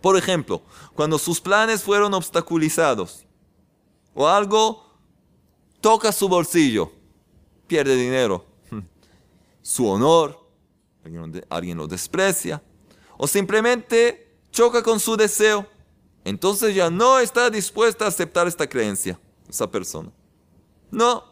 Por 0.00 0.16
ejemplo, 0.16 0.62
cuando 0.94 1.18
sus 1.18 1.40
planes 1.40 1.82
fueron 1.82 2.14
obstaculizados 2.14 3.26
o 4.14 4.26
algo 4.26 4.84
toca 5.80 6.12
su 6.12 6.28
bolsillo, 6.28 6.90
pierde 7.66 7.96
dinero, 7.96 8.46
su 9.62 9.86
honor, 9.86 10.40
alguien 11.48 11.76
lo 11.76 11.86
desprecia, 11.86 12.62
o 13.16 13.26
simplemente 13.26 14.38
choca 14.50 14.82
con 14.82 14.98
su 14.98 15.16
deseo, 15.16 15.66
entonces 16.30 16.74
ya 16.74 16.88
no 16.88 17.18
está 17.18 17.50
dispuesta 17.50 18.06
a 18.06 18.08
aceptar 18.08 18.46
esta 18.46 18.66
creencia 18.66 19.18
esa 19.50 19.70
persona. 19.70 20.10
No. 20.90 21.24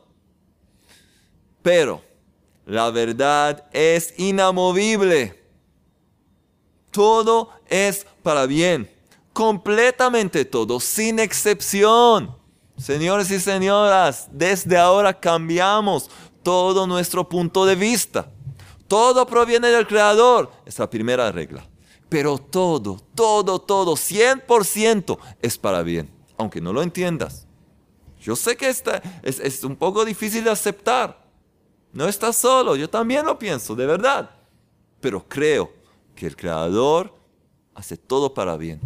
Pero 1.62 2.02
la 2.66 2.90
verdad 2.90 3.64
es 3.72 4.14
inamovible. 4.18 5.42
Todo 6.90 7.50
es 7.66 8.06
para 8.22 8.46
bien. 8.46 8.90
Completamente 9.32 10.44
todo, 10.44 10.80
sin 10.80 11.18
excepción. 11.18 12.36
Señores 12.76 13.30
y 13.30 13.40
señoras, 13.40 14.28
desde 14.32 14.76
ahora 14.76 15.18
cambiamos 15.18 16.10
todo 16.42 16.86
nuestro 16.86 17.28
punto 17.28 17.64
de 17.66 17.74
vista. 17.74 18.30
Todo 18.86 19.26
proviene 19.26 19.68
del 19.68 19.86
Creador. 19.86 20.50
Es 20.64 20.78
la 20.78 20.88
primera 20.88 21.30
regla. 21.30 21.66
Pero 22.08 22.38
todo, 22.38 22.96
todo, 23.14 23.60
todo, 23.60 23.94
100% 23.94 25.18
es 25.42 25.58
para 25.58 25.82
bien. 25.82 26.10
Aunque 26.36 26.60
no 26.60 26.72
lo 26.72 26.82
entiendas. 26.82 27.46
Yo 28.20 28.34
sé 28.36 28.56
que 28.56 28.68
es, 28.68 28.82
es 29.22 29.64
un 29.64 29.76
poco 29.76 30.04
difícil 30.04 30.44
de 30.44 30.50
aceptar. 30.50 31.26
No 31.92 32.06
estás 32.06 32.36
solo, 32.36 32.76
yo 32.76 32.88
también 32.88 33.26
lo 33.26 33.38
pienso, 33.38 33.74
de 33.74 33.86
verdad. 33.86 34.30
Pero 35.00 35.26
creo 35.28 35.72
que 36.14 36.26
el 36.26 36.36
Creador 36.36 37.14
hace 37.74 37.96
todo 37.96 38.34
para 38.34 38.56
bien. 38.56 38.80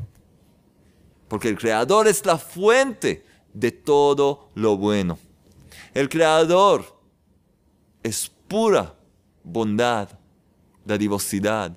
Porque 1.28 1.48
el 1.48 1.58
Creador 1.58 2.08
es 2.08 2.24
la 2.26 2.38
fuente 2.38 3.24
de 3.52 3.72
todo 3.72 4.50
lo 4.54 4.76
bueno. 4.76 5.18
El 5.94 6.08
Creador 6.08 6.84
es 8.02 8.30
pura 8.48 8.94
bondad, 9.42 10.08
dadivosidad. 10.84 11.76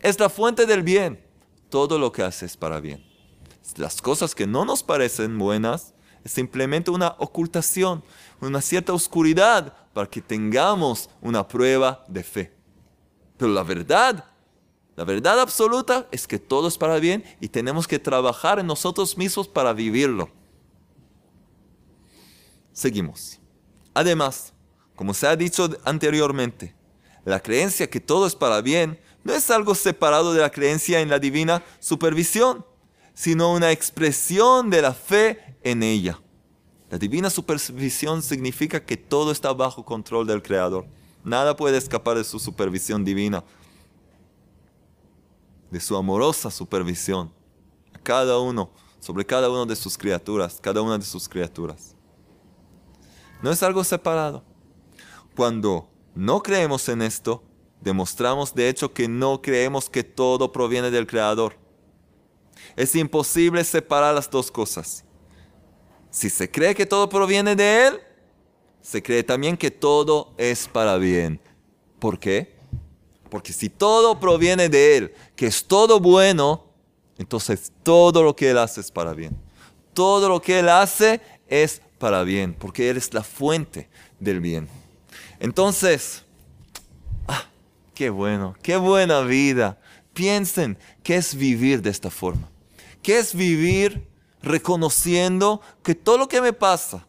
Es 0.00 0.18
la 0.18 0.28
fuente 0.28 0.66
del 0.66 0.82
bien. 0.82 1.22
Todo 1.68 1.98
lo 1.98 2.10
que 2.10 2.22
hace 2.22 2.46
es 2.46 2.56
para 2.56 2.80
bien. 2.80 3.04
Las 3.76 4.00
cosas 4.02 4.34
que 4.34 4.46
no 4.46 4.64
nos 4.64 4.82
parecen 4.82 5.38
buenas, 5.38 5.94
es 6.24 6.32
simplemente 6.32 6.90
una 6.90 7.14
ocultación, 7.18 8.02
una 8.40 8.60
cierta 8.60 8.92
oscuridad 8.92 9.74
para 9.92 10.08
que 10.08 10.20
tengamos 10.20 11.08
una 11.20 11.46
prueba 11.46 12.04
de 12.08 12.22
fe. 12.22 12.52
Pero 13.36 13.52
la 13.52 13.62
verdad, 13.62 14.24
la 14.96 15.04
verdad 15.04 15.40
absoluta 15.40 16.06
es 16.10 16.26
que 16.26 16.38
todo 16.38 16.68
es 16.68 16.76
para 16.76 16.98
bien 16.98 17.24
y 17.40 17.48
tenemos 17.48 17.86
que 17.86 17.98
trabajar 17.98 18.58
en 18.58 18.66
nosotros 18.66 19.16
mismos 19.16 19.48
para 19.48 19.72
vivirlo. 19.72 20.30
Seguimos. 22.72 23.38
Además, 23.94 24.52
como 24.94 25.14
se 25.14 25.26
ha 25.26 25.36
dicho 25.36 25.70
anteriormente, 25.84 26.74
la 27.24 27.40
creencia 27.40 27.88
que 27.88 28.00
todo 28.00 28.26
es 28.26 28.34
para 28.34 28.60
bien 28.60 28.98
no 29.24 29.34
es 29.34 29.50
algo 29.50 29.74
separado 29.74 30.32
de 30.32 30.40
la 30.40 30.50
creencia 30.50 31.00
en 31.00 31.08
la 31.08 31.18
divina 31.18 31.62
supervisión, 31.78 32.64
sino 33.14 33.52
una 33.52 33.70
expresión 33.70 34.70
de 34.70 34.82
la 34.82 34.94
fe 34.94 35.56
en 35.62 35.82
ella. 35.82 36.20
La 36.90 36.98
divina 36.98 37.30
supervisión 37.30 38.22
significa 38.22 38.84
que 38.84 38.96
todo 38.96 39.30
está 39.30 39.52
bajo 39.52 39.84
control 39.84 40.26
del 40.26 40.42
Creador. 40.42 40.86
Nada 41.22 41.54
puede 41.54 41.76
escapar 41.76 42.16
de 42.16 42.24
su 42.24 42.38
supervisión 42.38 43.04
divina, 43.04 43.44
de 45.70 45.80
su 45.80 45.96
amorosa 45.96 46.50
supervisión 46.50 47.32
a 47.94 47.98
cada 47.98 48.38
uno, 48.38 48.70
sobre 48.98 49.24
cada 49.24 49.48
una 49.50 49.66
de 49.66 49.76
sus 49.76 49.96
criaturas, 49.96 50.58
cada 50.60 50.82
una 50.82 50.98
de 50.98 51.04
sus 51.04 51.28
criaturas. 51.28 51.94
No 53.42 53.50
es 53.50 53.62
algo 53.62 53.84
separado. 53.84 54.42
Cuando 55.36 55.88
no 56.14 56.42
creemos 56.42 56.88
en 56.88 57.02
esto, 57.02 57.42
demostramos 57.80 58.54
de 58.54 58.68
hecho 58.68 58.92
que 58.92 59.08
no 59.08 59.40
creemos 59.40 59.88
que 59.88 60.04
todo 60.04 60.52
proviene 60.52 60.90
del 60.90 61.06
Creador. 61.06 61.56
Es 62.76 62.94
imposible 62.94 63.64
separar 63.64 64.14
las 64.14 64.30
dos 64.30 64.50
cosas. 64.50 65.04
Si 66.10 66.28
se 66.28 66.50
cree 66.50 66.74
que 66.74 66.86
todo 66.86 67.08
proviene 67.08 67.56
de 67.56 67.86
Él, 67.86 68.00
se 68.82 69.02
cree 69.02 69.22
también 69.22 69.56
que 69.56 69.70
todo 69.70 70.32
es 70.36 70.66
para 70.66 70.96
bien. 70.96 71.40
¿Por 71.98 72.18
qué? 72.18 72.56
Porque 73.28 73.52
si 73.52 73.68
todo 73.68 74.18
proviene 74.18 74.68
de 74.68 74.96
Él, 74.96 75.14
que 75.36 75.46
es 75.46 75.64
todo 75.64 76.00
bueno, 76.00 76.66
entonces 77.18 77.72
todo 77.82 78.22
lo 78.22 78.34
que 78.34 78.50
Él 78.50 78.58
hace 78.58 78.80
es 78.80 78.90
para 78.90 79.12
bien. 79.12 79.36
Todo 79.94 80.28
lo 80.28 80.40
que 80.40 80.58
Él 80.58 80.68
hace 80.68 81.20
es 81.46 81.82
para 81.98 82.22
bien, 82.22 82.54
porque 82.54 82.90
Él 82.90 82.96
es 82.96 83.12
la 83.14 83.22
fuente 83.22 83.88
del 84.18 84.40
bien. 84.40 84.68
Entonces, 85.38 86.24
qué 88.00 88.08
bueno, 88.08 88.54
qué 88.62 88.78
buena 88.78 89.20
vida. 89.20 89.78
Piensen 90.14 90.78
qué 91.02 91.16
es 91.16 91.34
vivir 91.34 91.82
de 91.82 91.90
esta 91.90 92.08
forma. 92.08 92.48
¿Qué 93.02 93.18
es 93.18 93.34
vivir 93.34 94.08
reconociendo 94.42 95.60
que 95.82 95.94
todo 95.94 96.16
lo 96.16 96.26
que 96.26 96.40
me 96.40 96.54
pasa, 96.54 97.06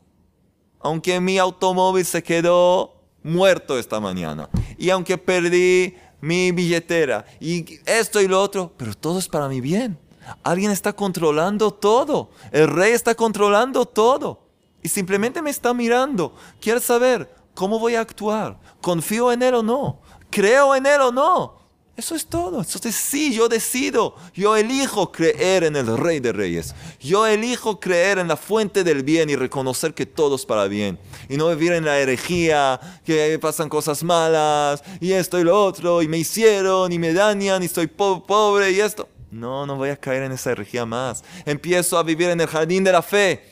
aunque 0.82 1.21
mi 1.21 1.38
automóvil 1.38 2.04
se 2.04 2.21
quedó 2.21 2.93
muerto 3.23 3.80
esta 3.80 4.01
mañana, 4.01 4.49
y 4.77 4.89
aunque 4.89 5.17
perdí 5.17 5.95
mi 6.19 6.51
billetera, 6.51 7.25
y 7.39 7.80
esto 7.86 8.19
y 8.19 8.27
lo 8.27 8.41
otro, 8.41 8.73
pero 8.75 8.93
todo 8.93 9.17
es 9.17 9.30
para 9.30 9.47
mi 9.47 9.62
bien. 9.62 9.97
Alguien 10.43 10.71
está 10.71 10.91
controlando 10.91 11.71
todo. 11.71 12.32
El 12.51 12.67
rey 12.67 12.91
está 12.91 13.15
controlando 13.15 13.86
todo. 13.86 14.41
Y 14.84 14.89
simplemente 14.89 15.41
me 15.41 15.51
está 15.51 15.73
mirando. 15.73 16.36
Quiere 16.60 16.82
saber 16.82 17.34
cómo 17.54 17.80
voy 17.80 17.95
a 17.95 18.01
actuar. 18.01 18.60
¿Confío 18.82 19.32
en 19.32 19.41
él 19.41 19.56
o 19.56 19.63
no? 19.63 20.01
¿Creo 20.32 20.76
en 20.76 20.86
él 20.86 21.02
o 21.02 21.12
no? 21.12 21.62
Eso 21.98 22.15
es 22.15 22.26
todo. 22.26 22.62
Entonces 22.62 22.96
sí, 22.96 23.34
yo 23.34 23.50
decido, 23.50 24.15
yo 24.34 24.56
elijo 24.56 25.12
creer 25.12 25.65
en 25.65 25.76
el 25.76 25.98
Rey 25.98 26.20
de 26.20 26.32
Reyes. 26.32 26.74
Yo 27.00 27.28
elijo 27.28 27.80
creer 27.80 28.17
en 28.17 28.28
la 28.28 28.38
fuente 28.38 28.84
del 28.84 29.04
bien 29.04 29.30
y 29.30 29.36
reconocer 29.36 29.94
que 29.94 30.06
todo 30.06 30.36
es 30.36 30.46
para 30.46 30.67
bien. 30.67 30.98
Y 31.30 31.38
no 31.38 31.50
vivir 31.50 31.74
en 31.74 31.86
la 31.86 32.00
herejía, 32.00 32.80
que 33.06 33.38
pasan 33.39 33.70
cosas 33.70 34.04
malas, 34.04 34.82
y 35.00 35.12
esto 35.12 35.38
y 35.39 35.44
lo 35.44 35.63
otro, 35.63 36.02
y 36.02 36.08
me 36.08 36.17
hicieron, 36.17 36.91
y 36.91 36.98
me 36.98 37.13
dañan, 37.13 37.62
y 37.62 37.65
estoy 37.65 37.88
pobre, 37.88 38.72
y 38.72 38.80
esto. 38.80 39.08
No, 39.30 39.65
no 39.65 39.76
voy 39.76 39.89
a 39.89 39.98
caer 39.98 40.24
en 40.24 40.32
esa 40.32 40.54
herejía 40.54 40.86
más. 40.86 41.24
Empiezo 41.46 41.98
a 41.98 42.04
vivir 42.04 42.30
en 42.30 42.41
el 42.41 42.48
jardín 42.48 42.84
de 42.84 42.94
la 42.94 43.02
fe. 43.02 43.44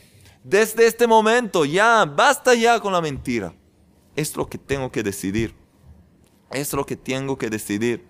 Desde 0.42 0.86
este 0.86 1.06
momento, 1.06 1.64
ya, 1.64 2.04
basta 2.04 2.54
ya 2.54 2.80
con 2.80 2.92
la 2.92 3.00
mentira. 3.00 3.54
Es 4.16 4.34
lo 4.34 4.48
que 4.48 4.58
tengo 4.58 4.90
que 4.90 5.02
decidir. 5.02 5.59
Es 6.50 6.72
lo 6.72 6.84
que 6.84 6.96
tengo 6.96 7.38
que 7.38 7.48
decidir. 7.48 8.06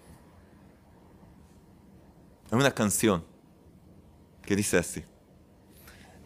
Hay 2.50 2.58
una 2.58 2.70
canción 2.70 3.24
que 4.42 4.56
dice 4.56 4.78
así. 4.78 5.04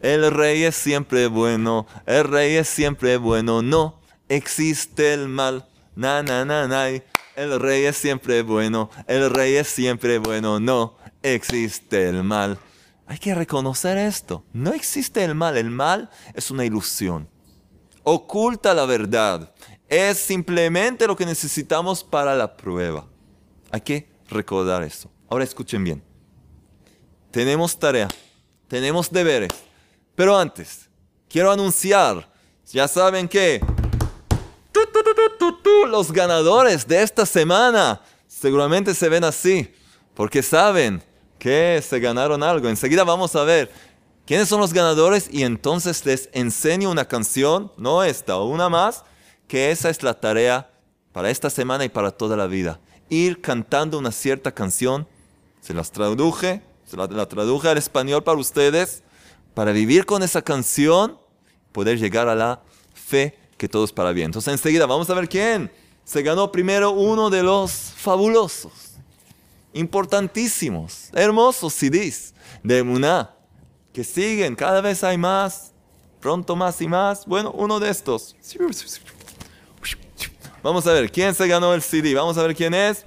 El 0.01 0.29
rey 0.31 0.63
es 0.63 0.75
siempre 0.75 1.27
bueno, 1.27 1.87
el 2.05 2.25
rey 2.25 2.55
es 2.55 2.67
siempre 2.67 3.17
bueno, 3.17 3.61
no 3.61 3.99
existe 4.29 5.13
el 5.13 5.27
mal. 5.27 5.67
Na, 5.95 6.21
na, 6.23 6.45
na, 6.45 6.67
na. 6.67 6.87
El 6.89 7.59
rey 7.59 7.85
es 7.85 7.97
siempre 7.97 8.41
bueno, 8.41 8.89
el 9.07 9.29
rey 9.29 9.55
es 9.55 9.67
siempre 9.67 10.19
bueno, 10.19 10.59
no 10.59 10.97
existe 11.21 12.07
el 12.07 12.23
mal. 12.23 12.57
Hay 13.07 13.17
que 13.17 13.35
reconocer 13.35 13.97
esto. 13.97 14.45
No 14.53 14.73
existe 14.73 15.23
el 15.23 15.35
mal, 15.35 15.57
el 15.57 15.69
mal 15.69 16.09
es 16.33 16.49
una 16.49 16.65
ilusión. 16.65 17.29
Oculta 18.03 18.73
la 18.73 18.85
verdad. 18.85 19.53
Es 19.87 20.17
simplemente 20.17 21.07
lo 21.07 21.15
que 21.15 21.25
necesitamos 21.25 22.03
para 22.03 22.35
la 22.35 22.55
prueba. 22.55 23.05
Hay 23.71 23.81
que 23.81 24.09
recordar 24.29 24.83
eso. 24.83 25.09
Ahora 25.29 25.43
escuchen 25.43 25.83
bien. 25.83 26.03
Tenemos 27.31 27.77
tarea, 27.77 28.07
tenemos 28.67 29.11
deberes. 29.11 29.51
Pero 30.15 30.37
antes, 30.37 30.89
quiero 31.27 31.51
anunciar, 31.51 32.31
ya 32.71 32.87
saben 32.87 33.27
que 33.27 33.61
los 35.89 36.11
ganadores 36.11 36.87
de 36.87 37.01
esta 37.01 37.25
semana 37.25 38.01
seguramente 38.27 38.93
se 38.93 39.09
ven 39.09 39.23
así, 39.23 39.73
porque 40.13 40.41
saben 40.41 41.03
que 41.37 41.83
se 41.87 41.99
ganaron 41.99 42.41
algo. 42.41 42.69
Enseguida 42.69 43.03
vamos 43.03 43.35
a 43.35 43.43
ver 43.43 43.71
quiénes 44.25 44.47
son 44.47 44.59
los 44.61 44.73
ganadores 44.73 45.27
y 45.31 45.43
entonces 45.43 46.05
les 46.05 46.29
enseño 46.33 46.89
una 46.89 47.07
canción, 47.07 47.71
no 47.77 48.03
esta, 48.03 48.37
una 48.39 48.69
más, 48.69 49.03
que 49.47 49.71
esa 49.71 49.89
es 49.89 50.03
la 50.03 50.19
tarea 50.19 50.69
para 51.11 51.29
esta 51.29 51.49
semana 51.49 51.85
y 51.85 51.89
para 51.89 52.11
toda 52.11 52.35
la 52.35 52.47
vida. 52.47 52.79
Ir 53.09 53.41
cantando 53.41 53.97
una 53.97 54.11
cierta 54.11 54.51
canción, 54.51 55.07
se 55.61 55.73
las 55.73 55.91
traduje, 55.91 56.61
se 56.85 56.97
la, 56.97 57.07
traduje 57.27 57.69
al 57.69 57.77
español 57.77 58.23
para 58.23 58.37
ustedes, 58.37 59.03
para 59.53 59.71
vivir 59.71 60.05
con 60.05 60.23
esa 60.23 60.41
canción, 60.41 61.17
poder 61.71 61.97
llegar 61.97 62.27
a 62.27 62.35
la 62.35 62.61
fe 62.93 63.37
que 63.57 63.69
todo 63.69 63.85
es 63.85 63.91
para 63.91 64.11
bien. 64.11 64.25
Entonces 64.25 64.51
enseguida 64.51 64.85
vamos 64.85 65.09
a 65.09 65.13
ver 65.13 65.29
quién 65.29 65.71
se 66.03 66.21
ganó 66.21 66.51
primero 66.51 66.91
uno 66.91 67.29
de 67.29 67.41
los 67.41 67.71
fabulosos, 67.71 68.95
importantísimos, 69.73 71.09
hermosos 71.13 71.73
CDs 71.73 72.33
de 72.63 72.83
Muná, 72.83 73.33
que 73.93 74.03
siguen, 74.03 74.55
cada 74.55 74.81
vez 74.81 75.03
hay 75.03 75.17
más, 75.17 75.71
pronto 76.19 76.55
más 76.55 76.81
y 76.81 76.87
más. 76.87 77.25
Bueno, 77.25 77.51
uno 77.51 77.79
de 77.79 77.89
estos. 77.89 78.35
Vamos 80.65 80.87
a 80.87 80.93
ver 80.93 81.11
quién 81.11 81.35
se 81.35 81.47
ganó 81.47 81.75
el 81.75 81.83
CD. 81.83 82.15
Vamos 82.15 82.39
a 82.39 82.41
ver 82.41 82.55
quién 82.55 82.73
es. 82.73 83.03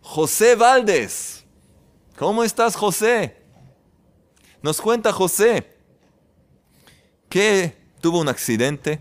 José 0.00 0.56
Valdés. 0.56 1.44
¿Cómo 2.18 2.42
estás, 2.42 2.74
José? 2.74 3.36
Nos 4.62 4.80
cuenta 4.80 5.12
José 5.12 5.76
que 7.28 7.72
tuvo 8.00 8.18
un 8.18 8.28
accidente 8.28 9.00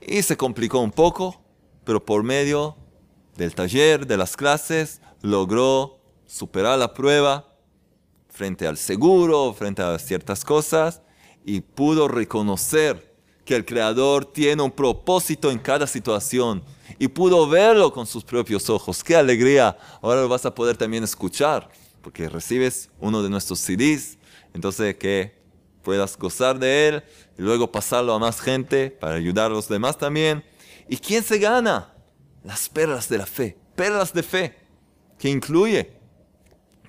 y 0.00 0.22
se 0.22 0.38
complicó 0.38 0.78
un 0.78 0.90
poco, 0.90 1.38
pero 1.84 2.02
por 2.02 2.22
medio 2.22 2.78
del 3.36 3.54
taller, 3.54 4.06
de 4.06 4.16
las 4.16 4.38
clases, 4.38 5.02
logró 5.20 6.00
superar 6.24 6.78
la 6.78 6.94
prueba 6.94 7.58
frente 8.30 8.66
al 8.66 8.78
seguro, 8.78 9.52
frente 9.52 9.82
a 9.82 9.98
ciertas 9.98 10.46
cosas, 10.46 11.02
y 11.44 11.60
pudo 11.60 12.08
reconocer 12.08 13.13
que 13.44 13.54
el 13.56 13.64
Creador 13.64 14.24
tiene 14.24 14.62
un 14.62 14.70
propósito 14.70 15.50
en 15.50 15.58
cada 15.58 15.86
situación 15.86 16.62
y 16.98 17.08
pudo 17.08 17.48
verlo 17.48 17.92
con 17.92 18.06
sus 18.06 18.24
propios 18.24 18.70
ojos. 18.70 19.02
¡Qué 19.02 19.16
alegría! 19.16 19.76
Ahora 20.00 20.22
lo 20.22 20.28
vas 20.28 20.46
a 20.46 20.54
poder 20.54 20.76
también 20.76 21.04
escuchar, 21.04 21.68
porque 22.02 22.28
recibes 22.28 22.90
uno 23.00 23.22
de 23.22 23.30
nuestros 23.30 23.60
CDs, 23.60 24.18
entonces 24.52 24.96
que 24.96 25.42
puedas 25.82 26.16
gozar 26.16 26.58
de 26.58 26.88
él 26.88 27.04
y 27.38 27.42
luego 27.42 27.70
pasarlo 27.70 28.14
a 28.14 28.18
más 28.18 28.40
gente 28.40 28.90
para 28.90 29.16
ayudar 29.16 29.46
a 29.50 29.54
los 29.54 29.68
demás 29.68 29.98
también. 29.98 30.44
¿Y 30.88 30.96
quién 30.96 31.22
se 31.22 31.38
gana? 31.38 31.92
Las 32.42 32.68
perlas 32.68 33.08
de 33.08 33.18
la 33.18 33.26
fe, 33.26 33.56
perlas 33.74 34.12
de 34.12 34.22
fe, 34.22 34.56
que 35.18 35.28
incluye 35.28 35.92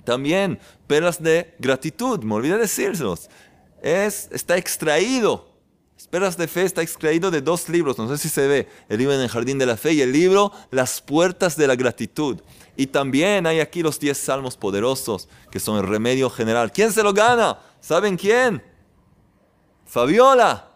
también 0.04 0.58
perlas 0.86 1.20
de 1.20 1.54
gratitud, 1.58 2.22
me 2.22 2.34
olvidé 2.34 2.56
decírselos. 2.58 3.28
Es, 3.82 4.28
está 4.30 4.56
extraído, 4.56 5.55
perlas 6.06 6.36
de 6.36 6.46
fe 6.46 6.64
está 6.64 6.82
extraído 6.82 7.30
de 7.30 7.40
dos 7.40 7.68
libros, 7.68 7.96
no 7.96 8.06
sé 8.08 8.18
si 8.18 8.28
se 8.28 8.46
ve, 8.46 8.68
el 8.88 8.98
libro 8.98 9.14
en 9.14 9.20
el 9.20 9.28
jardín 9.28 9.58
de 9.58 9.64
la 9.64 9.76
fe 9.76 9.92
y 9.92 10.02
el 10.02 10.12
libro 10.12 10.52
Las 10.70 11.00
puertas 11.00 11.56
de 11.56 11.66
la 11.66 11.74
gratitud. 11.74 12.40
Y 12.76 12.88
también 12.88 13.46
hay 13.46 13.60
aquí 13.60 13.82
los 13.82 13.98
10 13.98 14.16
salmos 14.18 14.56
poderosos, 14.56 15.28
que 15.50 15.58
son 15.58 15.78
el 15.78 15.86
remedio 15.86 16.28
general. 16.28 16.70
¿Quién 16.70 16.92
se 16.92 17.02
lo 17.02 17.14
gana? 17.14 17.58
¿Saben 17.80 18.16
quién? 18.16 18.62
Fabiola. 19.86 20.70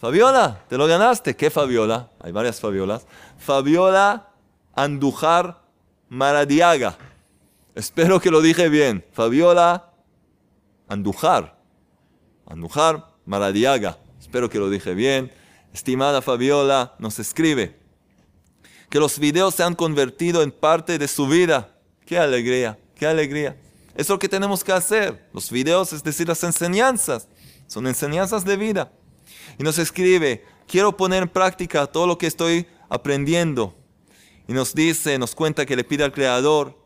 Fabiola, 0.00 0.64
te 0.68 0.76
lo 0.76 0.86
ganaste. 0.86 1.36
¿Qué 1.36 1.50
Fabiola? 1.50 2.10
Hay 2.20 2.32
varias 2.32 2.60
Fabiolas. 2.60 3.06
Fabiola 3.38 4.30
Andujar 4.74 5.62
Maradiaga. 6.08 6.98
Espero 7.74 8.20
que 8.20 8.30
lo 8.30 8.40
dije 8.40 8.68
bien. 8.68 9.04
Fabiola 9.12 9.92
Andujar. 10.88 11.56
Andujar 12.46 13.15
Maradiaga. 13.26 13.98
Espero 14.20 14.48
que 14.48 14.58
lo 14.58 14.70
dije 14.70 14.94
bien. 14.94 15.30
Estimada 15.74 16.22
Fabiola, 16.22 16.94
nos 16.98 17.18
escribe 17.18 17.76
que 18.88 19.00
los 19.00 19.18
videos 19.18 19.54
se 19.54 19.62
han 19.62 19.74
convertido 19.74 20.42
en 20.42 20.52
parte 20.52 20.98
de 20.98 21.08
su 21.08 21.26
vida. 21.26 21.76
Qué 22.06 22.18
alegría, 22.18 22.78
qué 22.94 23.06
alegría. 23.06 23.56
Es 23.96 24.08
lo 24.08 24.18
que 24.18 24.28
tenemos 24.28 24.62
que 24.62 24.72
hacer. 24.72 25.28
Los 25.32 25.50
videos, 25.50 25.92
es 25.92 26.02
decir, 26.02 26.28
las 26.28 26.42
enseñanzas, 26.44 27.28
son 27.66 27.86
enseñanzas 27.86 28.44
de 28.44 28.56
vida. 28.56 28.92
Y 29.58 29.64
nos 29.64 29.78
escribe, 29.78 30.44
quiero 30.68 30.96
poner 30.96 31.24
en 31.24 31.28
práctica 31.28 31.86
todo 31.86 32.06
lo 32.06 32.16
que 32.16 32.26
estoy 32.26 32.66
aprendiendo. 32.88 33.74
Y 34.48 34.52
nos 34.52 34.74
dice, 34.74 35.18
nos 35.18 35.34
cuenta 35.34 35.66
que 35.66 35.76
le 35.76 35.84
pide 35.84 36.04
al 36.04 36.12
Creador 36.12 36.78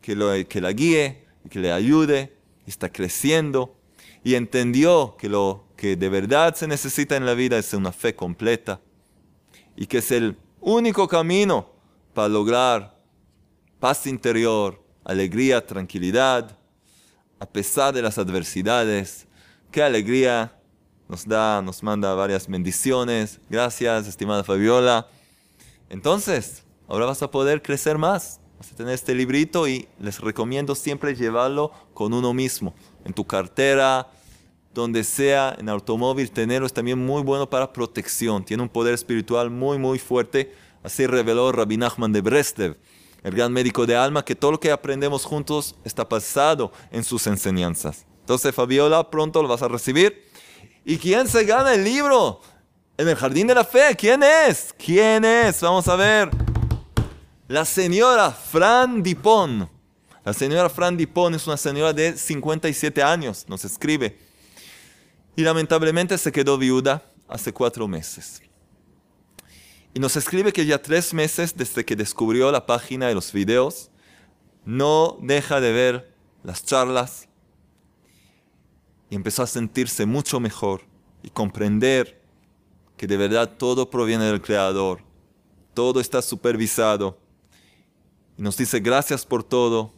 que, 0.00 0.16
lo, 0.16 0.32
que 0.48 0.60
la 0.60 0.72
guíe, 0.72 1.24
que 1.48 1.60
le 1.60 1.70
ayude, 1.70 2.36
está 2.66 2.90
creciendo. 2.90 3.76
Y 4.24 4.34
entendió 4.34 5.16
que 5.18 5.28
lo 5.28 5.64
que 5.84 5.96
de 5.96 6.08
verdad 6.08 6.54
se 6.54 6.66
necesita 6.66 7.14
en 7.14 7.26
la 7.26 7.34
vida 7.34 7.58
es 7.58 7.74
una 7.74 7.92
fe 7.92 8.16
completa. 8.16 8.80
Y 9.76 9.84
que 9.84 9.98
es 9.98 10.10
el 10.12 10.38
único 10.62 11.06
camino 11.06 11.72
para 12.14 12.28
lograr 12.28 12.98
paz 13.80 14.06
interior, 14.06 14.82
alegría, 15.04 15.66
tranquilidad, 15.66 16.58
a 17.38 17.44
pesar 17.44 17.92
de 17.92 18.00
las 18.00 18.16
adversidades. 18.16 19.26
Qué 19.70 19.82
alegría 19.82 20.58
nos 21.06 21.28
da, 21.28 21.60
nos 21.60 21.82
manda 21.82 22.14
varias 22.14 22.48
bendiciones. 22.48 23.38
Gracias, 23.50 24.08
estimada 24.08 24.42
Fabiola. 24.42 25.06
Entonces, 25.90 26.64
ahora 26.88 27.04
vas 27.04 27.22
a 27.22 27.30
poder 27.30 27.60
crecer 27.60 27.98
más. 27.98 28.40
Vas 28.56 28.72
a 28.72 28.74
tener 28.74 28.94
este 28.94 29.14
librito 29.14 29.68
y 29.68 29.86
les 30.00 30.18
recomiendo 30.18 30.74
siempre 30.74 31.14
llevarlo 31.14 31.72
con 31.92 32.14
uno 32.14 32.32
mismo, 32.32 32.74
en 33.04 33.12
tu 33.12 33.26
cartera, 33.26 34.08
donde 34.74 35.04
sea, 35.04 35.56
en 35.58 35.68
automóvil, 35.68 36.30
tenerlo 36.30 36.66
es 36.66 36.72
también 36.72 36.98
muy 36.98 37.22
bueno 37.22 37.48
para 37.48 37.72
protección. 37.72 38.44
Tiene 38.44 38.62
un 38.62 38.68
poder 38.68 38.94
espiritual 38.94 39.50
muy, 39.50 39.78
muy 39.78 39.98
fuerte. 39.98 40.52
Así 40.82 41.06
reveló 41.06 41.52
Rabbi 41.52 41.76
Nachman 41.76 42.12
de 42.12 42.20
Brestev 42.20 42.76
el 43.24 43.34
gran 43.34 43.52
médico 43.52 43.86
de 43.86 43.96
alma, 43.96 44.22
que 44.22 44.36
todo 44.36 44.52
lo 44.52 44.60
que 44.60 44.70
aprendemos 44.70 45.24
juntos 45.24 45.74
está 45.82 46.06
pasado 46.06 46.70
en 46.92 47.02
sus 47.02 47.26
enseñanzas. 47.26 48.04
Entonces, 48.20 48.54
Fabiola, 48.54 49.10
pronto 49.10 49.42
lo 49.42 49.48
vas 49.48 49.62
a 49.62 49.68
recibir. 49.68 50.28
¿Y 50.84 50.98
quién 50.98 51.26
se 51.26 51.44
gana 51.44 51.72
el 51.72 51.82
libro? 51.82 52.42
En 52.98 53.08
el 53.08 53.16
jardín 53.16 53.46
de 53.46 53.54
la 53.54 53.64
fe, 53.64 53.96
¿quién 53.96 54.22
es? 54.22 54.74
¿Quién 54.76 55.24
es? 55.24 55.58
Vamos 55.62 55.88
a 55.88 55.96
ver. 55.96 56.30
La 57.48 57.64
señora 57.64 58.30
Fran 58.30 59.02
Dipón. 59.02 59.70
La 60.22 60.34
señora 60.34 60.68
Fran 60.68 60.94
Dipón 60.94 61.34
es 61.34 61.46
una 61.46 61.56
señora 61.56 61.94
de 61.94 62.16
57 62.18 63.02
años, 63.02 63.46
nos 63.48 63.64
escribe. 63.64 64.18
Y 65.36 65.42
lamentablemente 65.42 66.16
se 66.18 66.30
quedó 66.30 66.58
viuda 66.58 67.10
hace 67.28 67.52
cuatro 67.52 67.88
meses. 67.88 68.42
Y 69.92 70.00
nos 70.00 70.16
escribe 70.16 70.52
que 70.52 70.66
ya 70.66 70.80
tres 70.80 71.14
meses 71.14 71.56
desde 71.56 71.84
que 71.84 71.96
descubrió 71.96 72.50
la 72.50 72.66
página 72.66 73.08
de 73.08 73.14
los 73.14 73.32
videos, 73.32 73.90
no 74.64 75.18
deja 75.20 75.60
de 75.60 75.72
ver 75.72 76.14
las 76.42 76.64
charlas 76.64 77.28
y 79.10 79.14
empezó 79.14 79.42
a 79.42 79.46
sentirse 79.46 80.06
mucho 80.06 80.40
mejor 80.40 80.82
y 81.22 81.30
comprender 81.30 82.20
que 82.96 83.06
de 83.06 83.16
verdad 83.16 83.56
todo 83.56 83.90
proviene 83.90 84.24
del 84.24 84.42
Creador, 84.42 85.00
todo 85.74 86.00
está 86.00 86.22
supervisado. 86.22 87.18
Y 88.36 88.42
nos 88.42 88.56
dice 88.56 88.80
gracias 88.80 89.24
por 89.24 89.44
todo. 89.44 89.92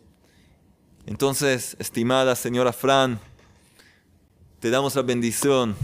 Entonces, 1.06 1.76
estimada 1.78 2.36
señora 2.36 2.72
Fran, 2.72 3.20
te 4.66 4.70
damos 4.70 4.96
la 4.96 5.02
bendición 5.02 5.76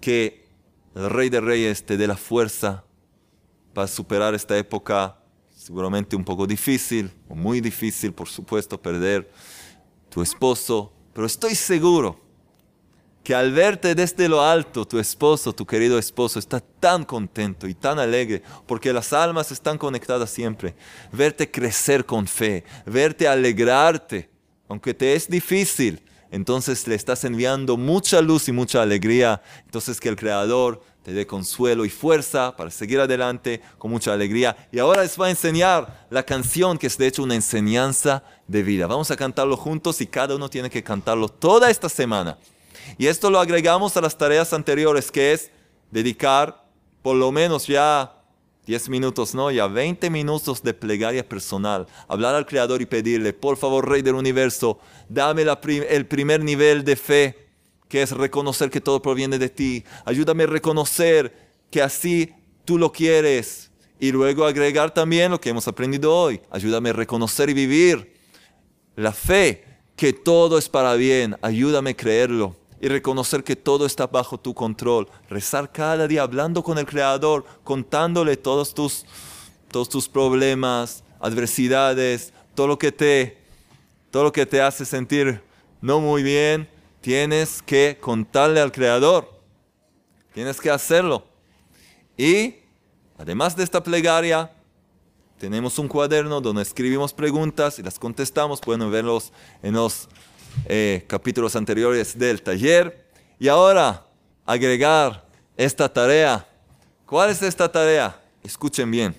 que 0.00 0.46
el 0.94 1.10
Rey 1.10 1.30
de 1.30 1.40
Reyes 1.40 1.84
te 1.84 1.96
dé 1.96 2.06
la 2.06 2.16
fuerza 2.16 2.84
para 3.74 3.88
superar 3.88 4.36
esta 4.36 4.56
época 4.56 5.18
seguramente 5.50 6.14
un 6.14 6.24
poco 6.24 6.46
difícil, 6.46 7.10
o 7.28 7.34
muy 7.34 7.60
difícil, 7.60 8.12
por 8.12 8.28
supuesto, 8.28 8.80
perder 8.80 9.28
tu 10.10 10.22
esposo, 10.22 10.92
pero 11.12 11.26
estoy 11.26 11.56
seguro 11.56 12.20
que 13.24 13.34
al 13.34 13.50
verte 13.50 13.96
desde 13.96 14.28
lo 14.28 14.42
alto, 14.42 14.86
tu 14.86 15.00
esposo, 15.00 15.52
tu 15.52 15.66
querido 15.66 15.98
esposo, 15.98 16.38
está 16.38 16.60
tan 16.60 17.04
contento 17.04 17.66
y 17.66 17.74
tan 17.74 17.98
alegre, 17.98 18.44
porque 18.68 18.92
las 18.92 19.12
almas 19.12 19.50
están 19.50 19.76
conectadas 19.76 20.30
siempre. 20.30 20.76
Verte 21.10 21.50
crecer 21.50 22.06
con 22.06 22.28
fe, 22.28 22.62
verte 22.86 23.26
alegrarte, 23.26 24.30
aunque 24.68 24.94
te 24.94 25.14
es 25.14 25.28
difícil, 25.28 26.00
entonces 26.30 26.86
le 26.86 26.94
estás 26.94 27.24
enviando 27.24 27.76
mucha 27.76 28.20
luz 28.20 28.48
y 28.48 28.52
mucha 28.52 28.82
alegría. 28.82 29.42
Entonces 29.64 30.00
que 30.00 30.08
el 30.08 30.16
Creador 30.16 30.82
te 31.02 31.12
dé 31.12 31.26
consuelo 31.26 31.84
y 31.84 31.90
fuerza 31.90 32.54
para 32.56 32.70
seguir 32.70 33.00
adelante 33.00 33.60
con 33.78 33.90
mucha 33.90 34.12
alegría. 34.12 34.56
Y 34.70 34.78
ahora 34.78 35.02
les 35.02 35.20
va 35.20 35.26
a 35.26 35.30
enseñar 35.30 36.06
la 36.10 36.22
canción 36.22 36.78
que 36.78 36.86
es 36.86 36.96
de 36.98 37.06
hecho 37.06 37.22
una 37.22 37.34
enseñanza 37.34 38.22
de 38.46 38.62
vida. 38.62 38.86
Vamos 38.86 39.10
a 39.10 39.16
cantarlo 39.16 39.56
juntos 39.56 40.00
y 40.00 40.06
cada 40.06 40.36
uno 40.36 40.48
tiene 40.48 40.70
que 40.70 40.84
cantarlo 40.84 41.28
toda 41.28 41.70
esta 41.70 41.88
semana. 41.88 42.38
Y 42.96 43.06
esto 43.06 43.30
lo 43.30 43.40
agregamos 43.40 43.96
a 43.96 44.00
las 44.00 44.16
tareas 44.16 44.52
anteriores, 44.52 45.10
que 45.10 45.32
es 45.32 45.50
dedicar 45.90 46.64
por 47.02 47.16
lo 47.16 47.32
menos 47.32 47.66
ya 47.66 48.19
10 48.70 48.88
minutos, 48.88 49.34
no, 49.34 49.50
ya 49.50 49.66
20 49.66 50.10
minutos 50.10 50.62
de 50.62 50.72
plegaria 50.72 51.28
personal. 51.28 51.88
Hablar 52.06 52.36
al 52.36 52.46
Creador 52.46 52.80
y 52.80 52.86
pedirle, 52.86 53.32
por 53.32 53.56
favor, 53.56 53.88
Rey 53.88 54.00
del 54.00 54.14
Universo, 54.14 54.78
dame 55.08 55.42
el 55.42 56.06
primer 56.06 56.44
nivel 56.44 56.84
de 56.84 56.94
fe 56.94 57.48
que 57.88 58.00
es 58.00 58.12
reconocer 58.12 58.70
que 58.70 58.80
todo 58.80 59.02
proviene 59.02 59.40
de 59.40 59.48
ti. 59.48 59.82
Ayúdame 60.04 60.44
a 60.44 60.46
reconocer 60.46 61.34
que 61.68 61.82
así 61.82 62.32
tú 62.64 62.78
lo 62.78 62.92
quieres. 62.92 63.72
Y 63.98 64.12
luego 64.12 64.44
agregar 64.44 64.94
también 64.94 65.32
lo 65.32 65.40
que 65.40 65.50
hemos 65.50 65.66
aprendido 65.66 66.14
hoy. 66.14 66.40
Ayúdame 66.48 66.90
a 66.90 66.92
reconocer 66.92 67.50
y 67.50 67.54
vivir 67.54 68.14
la 68.94 69.10
fe, 69.10 69.64
que 69.96 70.12
todo 70.12 70.58
es 70.58 70.68
para 70.68 70.94
bien. 70.94 71.36
Ayúdame 71.42 71.90
a 71.90 71.96
creerlo 71.96 72.59
y 72.80 72.88
reconocer 72.88 73.44
que 73.44 73.56
todo 73.56 73.84
está 73.84 74.06
bajo 74.06 74.38
tu 74.38 74.54
control. 74.54 75.06
Rezar 75.28 75.70
cada 75.70 76.08
día 76.08 76.22
hablando 76.22 76.62
con 76.62 76.78
el 76.78 76.86
Creador, 76.86 77.44
contándole 77.62 78.36
todos 78.36 78.72
tus, 78.74 79.04
todos 79.70 79.88
tus 79.88 80.08
problemas, 80.08 81.04
adversidades, 81.20 82.32
todo 82.54 82.66
lo 82.66 82.78
que 82.78 82.90
te, 82.90 83.38
todo 84.10 84.24
lo 84.24 84.32
que 84.32 84.46
te 84.46 84.62
hace 84.62 84.84
sentir 84.84 85.42
no 85.80 86.00
muy 86.00 86.22
bien 86.22 86.68
tienes 87.00 87.62
que 87.62 87.98
contarle 88.00 88.60
al 88.60 88.72
Creador. 88.72 89.30
Tienes 90.32 90.60
que 90.60 90.70
hacerlo. 90.70 91.24
Y 92.16 92.56
además 93.18 93.56
de 93.56 93.64
esta 93.64 93.82
plegaria, 93.82 94.52
tenemos 95.38 95.78
un 95.78 95.88
cuaderno 95.88 96.40
donde 96.40 96.62
escribimos 96.62 97.12
preguntas 97.12 97.78
y 97.78 97.82
las 97.82 97.98
contestamos. 97.98 98.60
Pueden 98.60 98.90
verlos 98.90 99.32
en 99.62 99.74
los 99.74 100.08
eh, 100.66 101.04
capítulos 101.06 101.56
anteriores 101.56 102.18
del 102.18 102.42
taller. 102.42 103.06
Y 103.38 103.48
ahora, 103.48 104.06
agregar 104.46 105.26
esta 105.56 105.92
tarea. 105.92 106.46
¿Cuál 107.06 107.30
es 107.30 107.42
esta 107.42 107.70
tarea? 107.70 108.20
Escuchen 108.42 108.90
bien. 108.90 109.14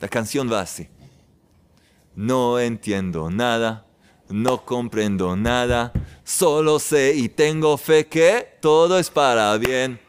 La 0.00 0.08
canción 0.08 0.50
va 0.50 0.60
así. 0.60 0.88
No 2.14 2.60
entiendo 2.60 3.30
nada, 3.30 3.86
no 4.28 4.64
comprendo 4.64 5.36
nada, 5.36 5.92
Solo 6.26 6.78
sé 6.78 7.12
y 7.14 7.28
tengo 7.28 7.76
fe 7.76 8.06
que 8.06 8.56
todo 8.60 8.98
es 8.98 9.10
para 9.10 9.58
bien. 9.58 10.00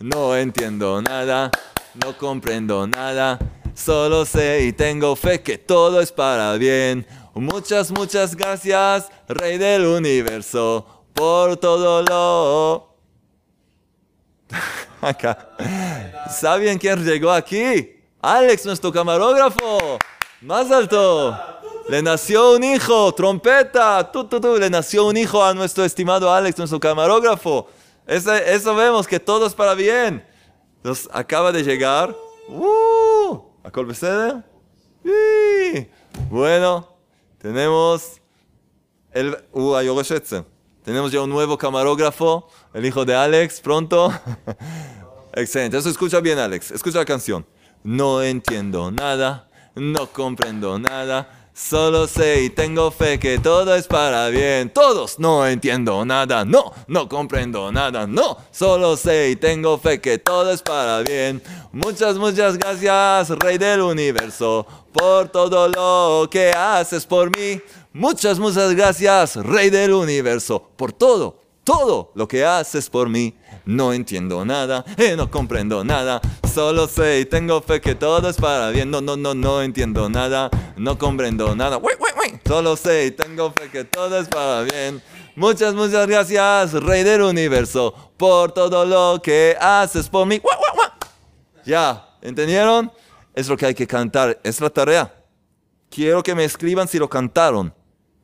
No 0.00 0.36
entiendo 0.36 1.00
nada, 1.00 1.50
no 1.94 2.18
comprendo 2.18 2.86
nada. 2.86 3.38
Solo 3.74 4.26
sé 4.26 4.66
y 4.66 4.74
tengo 4.74 5.16
fe 5.16 5.40
que 5.40 5.56
todo 5.56 6.02
es 6.02 6.12
para 6.12 6.54
bien. 6.58 7.06
Muchas, 7.34 7.90
muchas 7.90 8.36
gracias, 8.36 9.08
Rey 9.26 9.56
del 9.56 9.86
Universo, 9.86 11.04
por 11.14 11.56
todo 11.56 12.02
lo... 12.02 12.94
Acá. 15.00 15.48
¿Saben 16.30 16.78
quién 16.78 17.02
llegó 17.04 17.30
aquí? 17.30 17.96
Alex, 18.20 18.66
nuestro 18.66 18.92
camarógrafo. 18.92 19.98
Más 20.42 20.70
alto. 20.70 21.36
Le 21.88 22.02
nació 22.02 22.52
un 22.52 22.62
hijo, 22.62 23.12
trompeta, 23.12 24.10
le 24.58 24.70
nació 24.70 25.06
un 25.06 25.16
hijo 25.16 25.42
a 25.42 25.54
nuestro 25.54 25.84
estimado 25.84 26.32
Alex, 26.32 26.58
nuestro 26.58 26.78
camarógrafo. 26.78 27.68
eso 28.06 28.74
vemos 28.76 29.08
que 29.08 29.18
todo 29.18 29.46
es 29.46 29.54
para 29.54 29.74
bien. 29.74 30.24
Acaba 31.10 31.50
de 31.50 31.64
llegar. 31.64 32.14
¡Uh! 32.48 33.40
¿A? 33.64 34.42
Bueno, 36.30 36.91
tenemos 37.42 38.20
el. 39.12 39.36
Uh, 39.52 39.74
tenemos 40.84 41.12
ya 41.12 41.22
un 41.22 41.30
nuevo 41.30 41.58
camarógrafo, 41.58 42.48
el 42.72 42.86
hijo 42.86 43.04
de 43.04 43.14
Alex, 43.14 43.60
pronto. 43.60 44.12
Excelente. 45.34 45.76
Eso 45.76 45.90
escucha 45.90 46.20
bien, 46.20 46.38
Alex. 46.38 46.70
Escucha 46.70 46.98
la 46.98 47.04
canción. 47.04 47.44
No 47.82 48.22
entiendo 48.22 48.92
nada, 48.92 49.50
no 49.74 50.06
comprendo 50.06 50.78
nada 50.78 51.41
Solo 51.54 52.06
sé 52.06 52.44
y 52.44 52.50
tengo 52.50 52.90
fe 52.90 53.18
que 53.18 53.38
todo 53.38 53.74
es 53.74 53.86
para 53.86 54.28
bien. 54.28 54.70
Todos 54.70 55.18
no 55.18 55.46
entiendo 55.46 56.02
nada, 56.02 56.46
no, 56.46 56.72
no 56.86 57.10
comprendo 57.10 57.70
nada, 57.70 58.06
no. 58.06 58.38
Solo 58.50 58.96
sé 58.96 59.30
y 59.30 59.36
tengo 59.36 59.76
fe 59.76 60.00
que 60.00 60.16
todo 60.16 60.50
es 60.50 60.62
para 60.62 61.02
bien. 61.02 61.42
Muchas, 61.70 62.16
muchas 62.16 62.56
gracias, 62.56 63.28
Rey 63.38 63.58
del 63.58 63.82
Universo, 63.82 64.66
por 64.92 65.28
todo 65.28 65.68
lo 65.68 66.30
que 66.30 66.52
haces 66.52 67.04
por 67.04 67.36
mí. 67.36 67.60
Muchas, 67.92 68.38
muchas 68.38 68.74
gracias, 68.74 69.36
Rey 69.36 69.68
del 69.68 69.92
Universo, 69.92 70.70
por 70.76 70.94
todo, 70.94 71.36
todo 71.64 72.12
lo 72.14 72.28
que 72.28 72.44
haces 72.44 72.88
por 72.90 73.08
mí. 73.08 73.34
No 73.64 73.92
entiendo 73.92 74.44
nada, 74.44 74.84
eh, 74.96 75.14
no 75.16 75.30
comprendo 75.30 75.84
nada. 75.84 76.20
Solo 76.52 76.88
sé 76.88 77.20
y 77.20 77.24
tengo 77.24 77.62
fe 77.62 77.80
que 77.80 77.94
todo 77.94 78.28
es 78.28 78.36
para 78.36 78.70
bien. 78.70 78.90
No, 78.90 79.00
no, 79.00 79.16
no, 79.16 79.34
no 79.34 79.62
entiendo 79.62 80.08
nada, 80.08 80.50
no 80.76 80.98
comprendo 80.98 81.54
nada. 81.54 81.80
Solo 82.46 82.76
sé 82.76 83.06
y 83.06 83.10
tengo 83.12 83.52
fe 83.52 83.70
que 83.70 83.84
todo 83.84 84.18
es 84.18 84.28
para 84.28 84.62
bien. 84.62 85.02
Muchas, 85.34 85.74
muchas 85.74 86.06
gracias, 86.06 86.74
Rey 86.74 87.04
del 87.04 87.22
Universo, 87.22 87.94
por 88.18 88.52
todo 88.52 88.84
lo 88.84 89.22
que 89.22 89.56
haces 89.58 90.08
por 90.08 90.26
mí. 90.26 90.42
Ya, 91.64 92.06
¿entendieron? 92.20 92.92
Es 93.34 93.48
lo 93.48 93.56
que 93.56 93.66
hay 93.66 93.74
que 93.74 93.86
cantar, 93.86 94.38
es 94.42 94.60
la 94.60 94.68
tarea. 94.68 95.14
Quiero 95.88 96.22
que 96.22 96.34
me 96.34 96.44
escriban 96.44 96.86
si 96.86 96.98
lo 96.98 97.08
cantaron. 97.08 97.72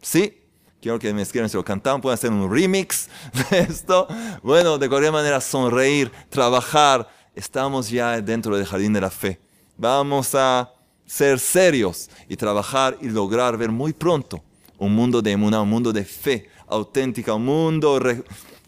¿Sí? 0.02 0.37
Quiero 0.80 0.98
que 0.98 1.12
me 1.12 1.22
escriban 1.22 1.48
si 1.48 1.56
lo 1.56 1.64
cantaron, 1.64 2.00
pueden 2.00 2.14
hacer 2.14 2.30
un 2.30 2.50
remix 2.50 3.08
de 3.50 3.60
esto. 3.60 4.06
Bueno, 4.42 4.78
de 4.78 4.88
cualquier 4.88 5.12
manera, 5.12 5.40
sonreír, 5.40 6.12
trabajar. 6.28 7.08
Estamos 7.34 7.90
ya 7.90 8.20
dentro 8.20 8.56
del 8.56 8.66
jardín 8.66 8.92
de 8.92 9.00
la 9.00 9.10
fe. 9.10 9.40
Vamos 9.76 10.34
a 10.34 10.72
ser 11.06 11.38
serios 11.38 12.10
y 12.28 12.36
trabajar 12.36 12.96
y 13.00 13.08
lograr 13.08 13.56
ver 13.56 13.70
muy 13.70 13.92
pronto 13.92 14.42
un 14.78 14.94
mundo 14.94 15.20
de 15.20 15.34
un 15.34 15.68
mundo 15.68 15.92
de 15.92 16.04
fe 16.04 16.48
auténtica, 16.68 17.34
un 17.34 17.44
mundo 17.44 18.00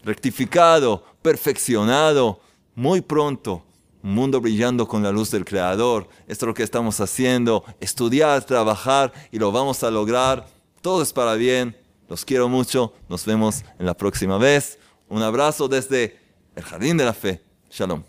rectificado, 0.03 1.03
perfeccionado, 1.21 2.39
muy 2.75 3.01
pronto. 3.01 3.63
Un 4.03 4.15
mundo 4.15 4.41
brillando 4.41 4.87
con 4.87 5.03
la 5.03 5.11
luz 5.11 5.29
del 5.29 5.45
Creador. 5.45 6.09
Esto 6.27 6.45
es 6.45 6.47
lo 6.47 6.53
que 6.55 6.63
estamos 6.63 6.99
haciendo. 6.99 7.63
Estudiar, 7.79 8.43
trabajar 8.43 9.13
y 9.31 9.37
lo 9.37 9.51
vamos 9.51 9.83
a 9.83 9.91
lograr. 9.91 10.47
Todo 10.81 11.03
es 11.03 11.13
para 11.13 11.35
bien 11.35 11.77
los 12.11 12.25
quiero 12.25 12.49
mucho. 12.49 12.93
Nos 13.07 13.25
vemos 13.25 13.63
en 13.79 13.85
la 13.85 13.93
próxima 13.93 14.37
vez. 14.37 14.77
Un 15.07 15.23
abrazo 15.23 15.69
desde 15.69 16.19
el 16.55 16.63
Jardín 16.63 16.97
de 16.97 17.05
la 17.05 17.13
Fe. 17.13 17.41
Shalom. 17.69 18.03